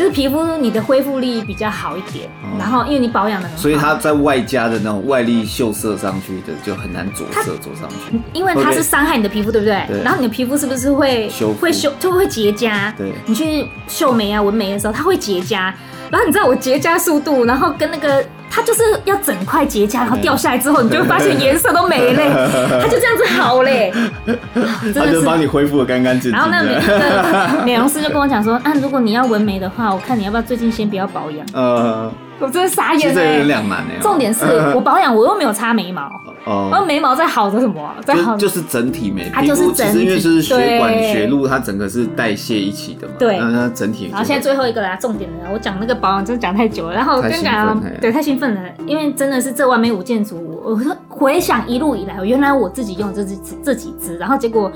[0.00, 9.84] 就是皮肤你的恢复力比较好一点，嗯、然后因为你保养的很好，所以它在外加的那种外力秀色上去的就很难着色着上去，因为它是伤害你的皮肤，对不对？
[9.88, 10.02] 对。
[10.02, 12.90] 然后你的皮肤是不是会修会修就会结痂？
[12.96, 13.12] 对。
[13.26, 15.70] 你去绣眉啊、纹眉的时候，它会结痂。
[16.10, 18.24] 然后你知道我结痂速度，然后跟那个。
[18.50, 22.28] 它就是要整块结痂，然后掉下来之后，你就会发现颜色都没嘞，
[22.82, 23.92] 它就这样子好嘞，
[24.82, 26.32] 真的是帮你恢复的干干净净。
[26.32, 31.46] 然后那美美容师就跟我讲说，啊，如果你要纹眉的话，我看你要不要最近先不要保养。
[31.54, 32.10] 呃。
[32.42, 33.12] 我真的傻眼哎！
[33.12, 34.00] 有点两难哎。
[34.00, 36.10] 重点是我保养，我又没有擦眉毛。
[36.44, 36.84] 哦。
[36.86, 37.94] 眉毛在好的什么？
[38.04, 39.30] 在好就是整体眉。
[39.32, 40.00] 它就是整体。
[40.04, 43.14] 因为是血管血路，它整个是代谢一起的嘛。
[43.18, 43.38] 对。
[43.38, 44.08] 那它整体。
[44.10, 46.94] 然后现在最后一个啦，重点的，我讲那个保养真的讲太久了。
[46.94, 50.60] 然后我跟你讲，对，太兴奋了，因为真的是这完美五件组。
[50.62, 50.78] 我
[51.08, 54.70] 回想一路以来，原来我自己用这几这几支，然后结果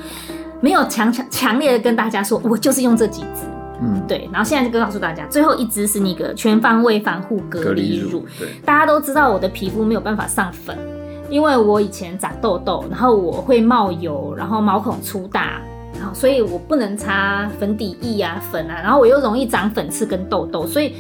[0.60, 3.42] 没有强强强烈的跟大家说，我就是用这几支。
[3.82, 8.24] 嗯，对，然后现在就告诉大家，最后一支是那个全方位防护隔离乳。
[8.38, 10.78] 对，大家都知道我的皮肤没有办法上粉，
[11.31, 15.61] 因为我以前长痘痘，然后我会冒油，然后毛孔粗大，
[15.99, 20.95] 然后所以我不能擦粉底液啊粉啊，然后我又容易长粉刺跟痘痘，所以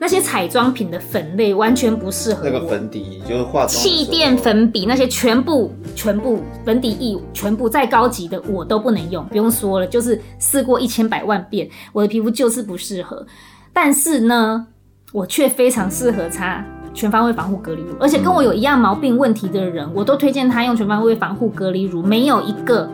[0.00, 2.50] 那些彩妆品的粉类完全不适合我。
[2.50, 13.26] 那个粉底就是化妆气垫粉笔那些全部全部粉底液全部再高级的我都不能用，不用说了，就是试过一千百万遍，我的皮肤就是不适合。
[13.72, 14.66] 但是呢，
[15.12, 16.64] 我却非常适合擦
[16.94, 22.88] 全方位防护隔离乳，而且跟我有一样毛病问题的人，我都推荐他用全方位防护隔离乳，没有一个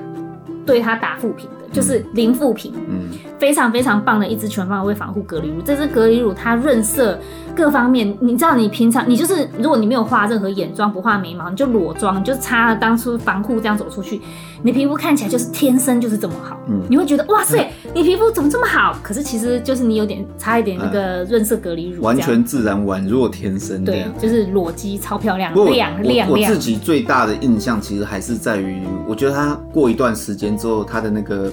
[0.67, 1.65] 对他打负评的。
[1.73, 3.09] 就是零负评，嗯，
[3.39, 5.61] 非常非常棒的一支全方位防护隔离乳。
[5.63, 7.19] 这支隔离乳它润色
[7.55, 14.21] 各方面，你知道你平常你就是如果你没有画任何眼妆不画眉毛，你就裸妆，你就擦了当初防护这样走出去，
[14.63, 18.97] 你皮肤看起来就是天生就是这么好，嗯，你会觉得哇塞，你皮肤怎么这么好？
[19.03, 26.31] 可是其实就是你有点擦一点那个润色隔离乳，完全自然宛若天生，对，就是裸肌超漂亮，亮亮亮。
[26.31, 31.53] 我自己最大的印象其实还是在于，我觉得它过一段时间之后，它的那个。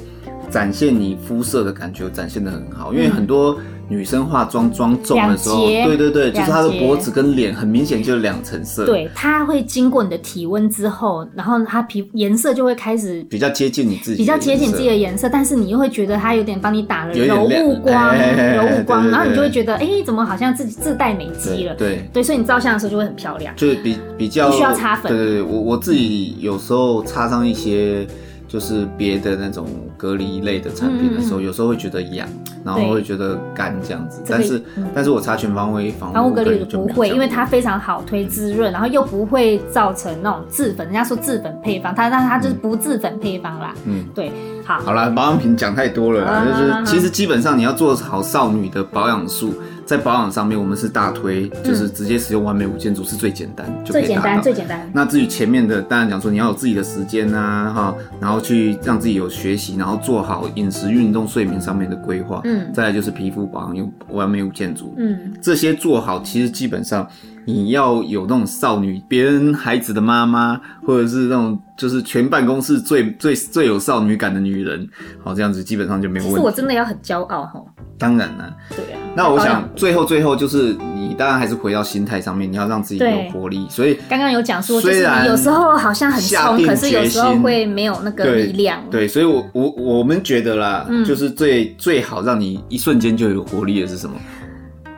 [0.52, 8.86] 展现你肤色的感觉展现的很好，因为很多女生化妆妆重的时候，对对对，就是她的脖子跟脸很明显就是两层色。
[8.86, 18.16] 对，它会经过你的体温之后，然后它皮颜色就会开始比较接近你自己，比较接近你自己的颜色，但是你又会觉得它有点帮你打了柔雾光，
[18.56, 21.76] 柔雾光，然后你就会觉得，哎，怎么好像自己自带美肌了？
[21.76, 25.12] 对对，所以你照相的时候就会很漂亮，就是比比较不需要擦粉。
[25.12, 28.06] 对对对，我我自己有时候擦上一些。
[28.52, 32.28] 就是别的那种隔离类的产品的时候，嗯、有时候会觉得痒，
[32.66, 34.22] 然后会觉得干这样子。
[34.28, 40.86] 但是，嗯、但是我擦全方位防护隔离不会，因为它非常好推滋润，然后又不会造成那种自粉。
[40.86, 43.74] 人家说自粉配方，它但它就是不自粉配方啦。
[43.86, 44.30] 嗯，对，
[44.66, 44.82] 好。
[44.82, 49.54] 好了，保养品讲太多了就是其实基本上你要做好少女的保养术。
[49.92, 54.90] 在保养上面，我们是大推，就是直接使用完美五件组是最简单，嗯、就最简单最简单。
[54.94, 62.40] 那至于前面的，当然讲说你要有自己的时间啊，哈，然后去让自己有学习，然后做好饮食、运动、睡眠上面的规划。
[62.46, 64.94] 嗯，再来就是皮肤保养用完美五件组。
[64.98, 67.06] 嗯，这些做好，其实基本上
[67.46, 74.88] 你要有那种少女、别人孩子的妈妈，或者是那种就是全办公室最最最有少女感的女人，
[75.24, 76.36] 好，这样子基本上就没有问题。
[76.36, 77.62] 其实我真的要很骄傲哈。
[77.98, 79.00] 当然了，对啊。
[79.16, 83.68] 那我想最后最后就是你当然还是回到心态上面，你要让自己有活力。
[83.70, 88.80] 所以刚刚有讲说，就是你有时候好像很冲，可是有时候会没有那个力量。
[88.90, 94.16] 对，所以我我我们觉得啦，就是最最好让你一瞬间就有活力的是什么？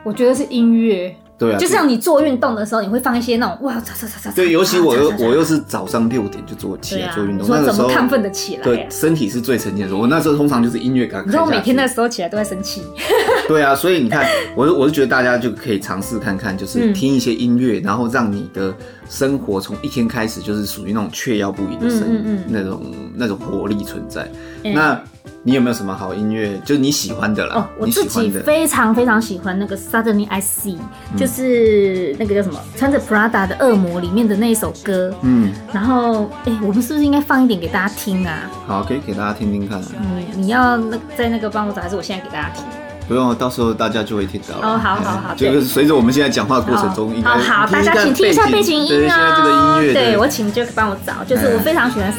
[0.02, 1.14] 我觉得是音乐。
[1.36, 4.30] 对啊，就像你做运动的时候，你会放一些那种哇，擦擦擦擦。
[4.32, 10.00] 对，尤其我又我又是早上六点就做起来做运动，那个时候亢奋的起来，对，身体是最沉静的时候。
[10.00, 11.24] 我那时候通常就是音乐感。
[11.26, 12.82] 你知道我每天那时候起来都在生气。
[13.48, 18.72] 对啊，所以你看， 我我是觉得大家就可以尝试看看，就是听一些音乐，然后让你的
[19.14, 22.82] 生活从一天开始就是属于那种雀跃不已的生、嗯嗯，那种
[23.14, 24.28] 那种活力存在。
[24.62, 25.00] 那。
[25.46, 26.58] 你有没有什么好音乐？
[26.64, 27.56] 就是你喜欢的啦。
[27.56, 30.78] 哦，我自己非常非常喜欢那个 Suddenly I See，
[31.18, 35.14] 就是那个叫什么穿着 Prada 的恶魔里面的那一首歌。
[35.20, 35.52] 嗯。
[35.70, 38.50] 然后，哎，我们是不是应该放一点给大家听啊？
[38.66, 39.82] 好，可以给大家听听看。
[39.98, 42.64] 嗯，你要那在那个帮我找，还是我现在给大家听？
[43.06, 44.56] 不用，到时候大家就会听到。
[44.66, 45.34] 哦，好好好。
[45.36, 49.08] 就是随着我们现在讲话过程中，应该好，大家请听一下背景音乐。
[49.08, 52.12] 现在这个音乐，对我请 Jack 帮我找，就是我非常喜欢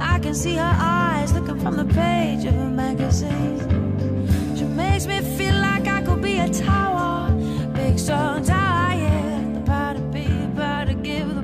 [0.00, 0.58] I See。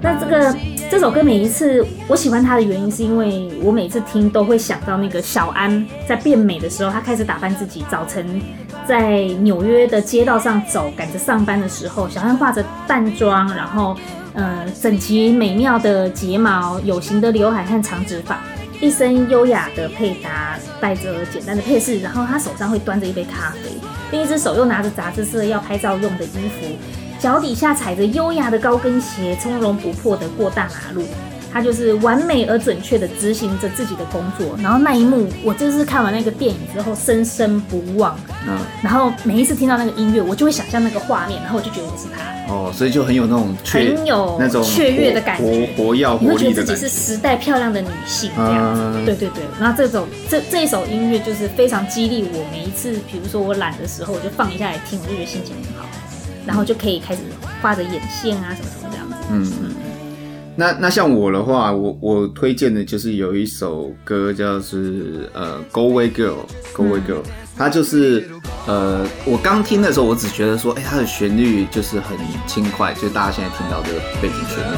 [0.03, 0.57] 那这个
[0.91, 7.85] 这首歌每一次我喜欢它的原因，是因为我每次听都会想到那个小安在变美的时候，她开始打扮自己。
[7.91, 8.41] 早晨
[8.87, 13.97] 在纽约的街道上走，赶着上班的时候，小安化着淡妆，然后
[14.35, 18.41] 呃，整齐美妙的睫毛，有型的刘海和长直发，
[18.81, 23.71] 一身优雅的配搭，带着简单的配饰，然后他手上会端着一杯咖啡，
[24.13, 26.67] 另一只手又拿着杂志社要拍照用的衣服。
[27.19, 31.05] 脚底下踩着优雅的高跟鞋，从容不迫地过大马路。
[31.53, 34.57] 他就是完美而准确的执行着自己的工作。
[34.63, 38.19] 然后那一幕，我就是看完那个电影之后，生生不忘。
[38.47, 38.59] 嗯。
[38.83, 42.31] 然后每一次听到那个音乐，我就会想象那个画面，然后我就觉得我是他。
[42.53, 45.45] 哦，所以就很有那种很有那种雀跃的感觉，
[45.77, 46.27] 活活跃活力的感觉。
[46.27, 48.83] 你会觉得自己是时代漂亮的女性这样子。
[48.83, 49.45] 嗯、对对对。
[49.61, 52.45] 然后这种这这一首音乐就是非常激励我。
[52.51, 55.89] 每一次，比如说我懒的时候，我就放一下来听，我就觉得心情很好。
[56.45, 57.21] 然后就可以开始
[57.63, 59.15] 画着眼线啊，什么什么这样子。
[59.31, 59.75] 嗯嗯。
[60.61, 66.35] 那那像我的话，我我推荐的就是有一首歌叫是呃《Go Away Girl》
[66.75, 67.23] ，Go Away Girl，
[67.57, 68.29] 它就是
[68.67, 72.15] 呃我刚听的时候，我只觉得说，哎、欸，它的旋律就是很
[72.47, 73.89] 轻快，就是大家现在听到的
[74.21, 74.77] 背景旋律。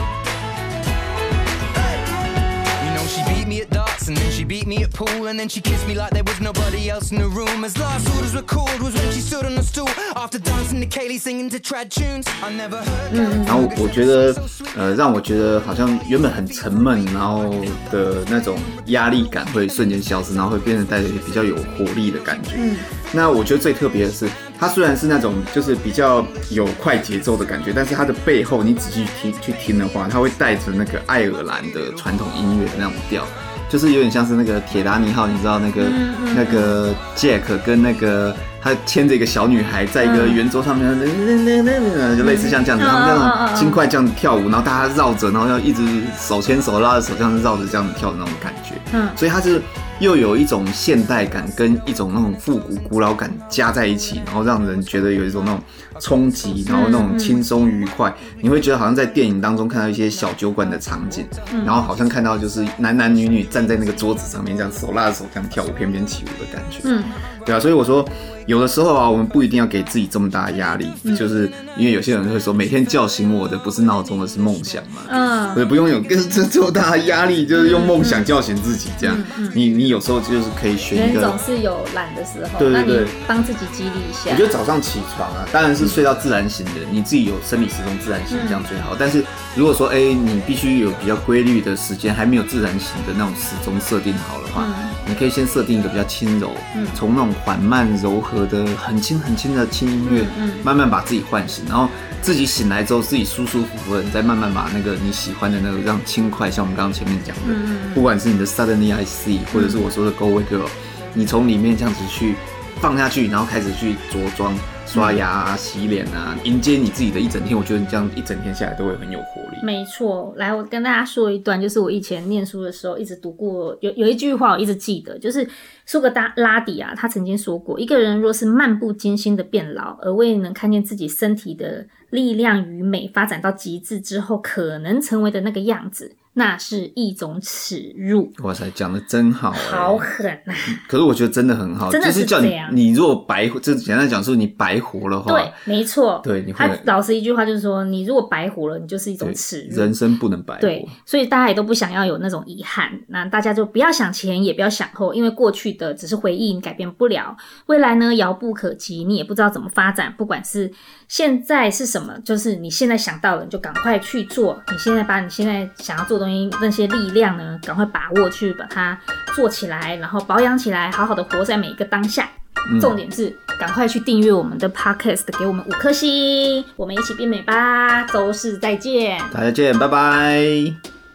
[13.12, 14.34] 嗯，然后我觉得，
[14.76, 17.50] 呃，让我觉得好像原本很沉闷，然后
[17.90, 22.50] 的那种压力感会瞬间消失，然后会变得带着比较有活力的感觉。
[22.56, 22.76] 嗯，
[23.12, 24.28] 那我觉得最特别的是，
[24.58, 33.26] 它虽然是那种就是比较有快节奏的感觉，但是它的背后你仔细听去听的话，它会带着那个爱尔兰的传统音乐的那种调。
[33.72, 43.14] 就是有点像是那个铁达尼号，你知道那个、嗯嗯、那个 Jack 跟那个他牵着一个小女孩在一个圆桌上面，嗯、就类似像这样子，他们那
[43.48, 45.82] 种轻快这样子跳舞，然后大家绕着，然后要一直
[46.20, 48.74] 手牵手拉着手这样子绕着这样子跳的那种感觉。
[48.92, 49.60] 嗯，所以它是
[50.00, 55.00] 又有一种现代感跟一种那种复古古老感加在一起，然后让人觉。
[55.00, 55.60] 得有一种那种
[56.00, 61.26] 冲击，然后那种轻松愉快，你会觉得好像在电影当中看到一些小酒馆的场景，
[61.64, 66.80] 然后好像看到就是男男女女站在那个桌子上面这样手拉着手这样跳舞翩翩起舞的感觉。
[66.84, 67.02] 嗯，
[67.44, 68.04] 对啊，所以我说。
[68.44, 75.02] 有的时候啊，我们不一定要给自己这么大的压力，嗯、就是因为有些人会说，每天叫醒我的不是闹钟，而是梦想嘛。
[75.08, 79.16] 嗯，所以不用有跟这这么大的压力，就是用梦想叫醒自己这样。
[79.38, 81.20] 嗯、你你有时候就是可以选一个。
[81.20, 84.32] 人总是有懒的时候，对对对，帮自己激励一下。
[84.32, 88.96] 我觉得早上起床啊，当然是睡到自然醒的，你自己有生理时钟自然醒这样最好。
[88.98, 89.24] 但是
[89.56, 94.64] 如果说哎、欸，你必须有比较规律的时间，还没有自然醒的那种时钟设定好的话。
[94.66, 96.52] 嗯你可以先设定一个比较轻柔，
[96.94, 100.24] 从那种缓慢柔和的很轻很轻的轻音乐，
[100.62, 101.88] 慢慢把自己唤醒，然后
[102.22, 107.52] 自己醒来之后自己舒舒服服的，你再慢慢把那个你喜欢的那个让轻快，像我们刚刚前面讲的，
[107.92, 110.68] 不管是你的 Suddenly I See，或者是我说的 Go Away Girl，
[111.14, 112.36] 你从里面这样子去
[112.80, 114.54] 放下去，然后开始去着装。
[114.92, 117.56] 刷牙啊，洗脸啊，迎接你自己的一整天。
[117.56, 119.56] 我觉得你这样一整天下来都会很有活力。
[119.62, 125.48] 没错，来，我跟大家说一段，就是我以前念书的时候一直读过，有有一句话我一直记得，就是
[125.86, 136.14] 苏格拉底啊，他曾经说过，一个人若是漫不经心的变老，而未能看见自己身体的力量与美发展到极致之后，可能成为的那个样子。
[136.34, 138.32] 那是一种耻辱。
[138.42, 140.54] 哇塞，讲的真好，好狠啊！
[140.88, 142.42] 可是我觉得真的很好，真的是这样。
[142.42, 146.58] 就是叫你，你如果白，就简单讲说，你白活的话，对，没错，对，你会。
[146.58, 149.76] 他老师一句话就是说，你如果白活了，你就是一种耻辱。
[149.76, 150.60] 人生不能白活。
[150.60, 152.90] 对，所以大家也都不想要有那种遗憾。
[153.08, 157.36] 那大家就不要想前，也不要想后，因为过去的只是回忆，你改变不了。
[157.66, 160.14] 未来呢，遥不可及，你也不知道怎么发展。
[160.16, 160.72] 不管是
[161.08, 164.58] 现在是什么，就是你现在想到了，你就赶快去做。
[164.72, 168.96] 你现在把你现在想要做的东西那些力量呢，赶快把握去把它
[169.34, 172.28] 做起来，然后保养起来，好好的活在每一个当下。
[172.70, 178.04] 嗯、重点是赶快去订阅我们的 Podcast，给我们五颗星，我们一起变美吧！
[178.04, 180.38] 周四再见，大家见，拜拜。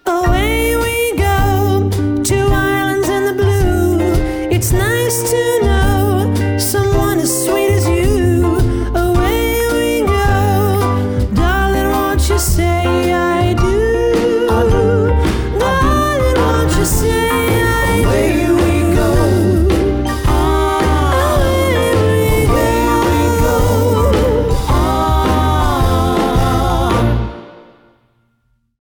[0.03, 1.89] Away we go,
[2.21, 3.97] two islands in the blue.
[4.49, 5.67] It's nice to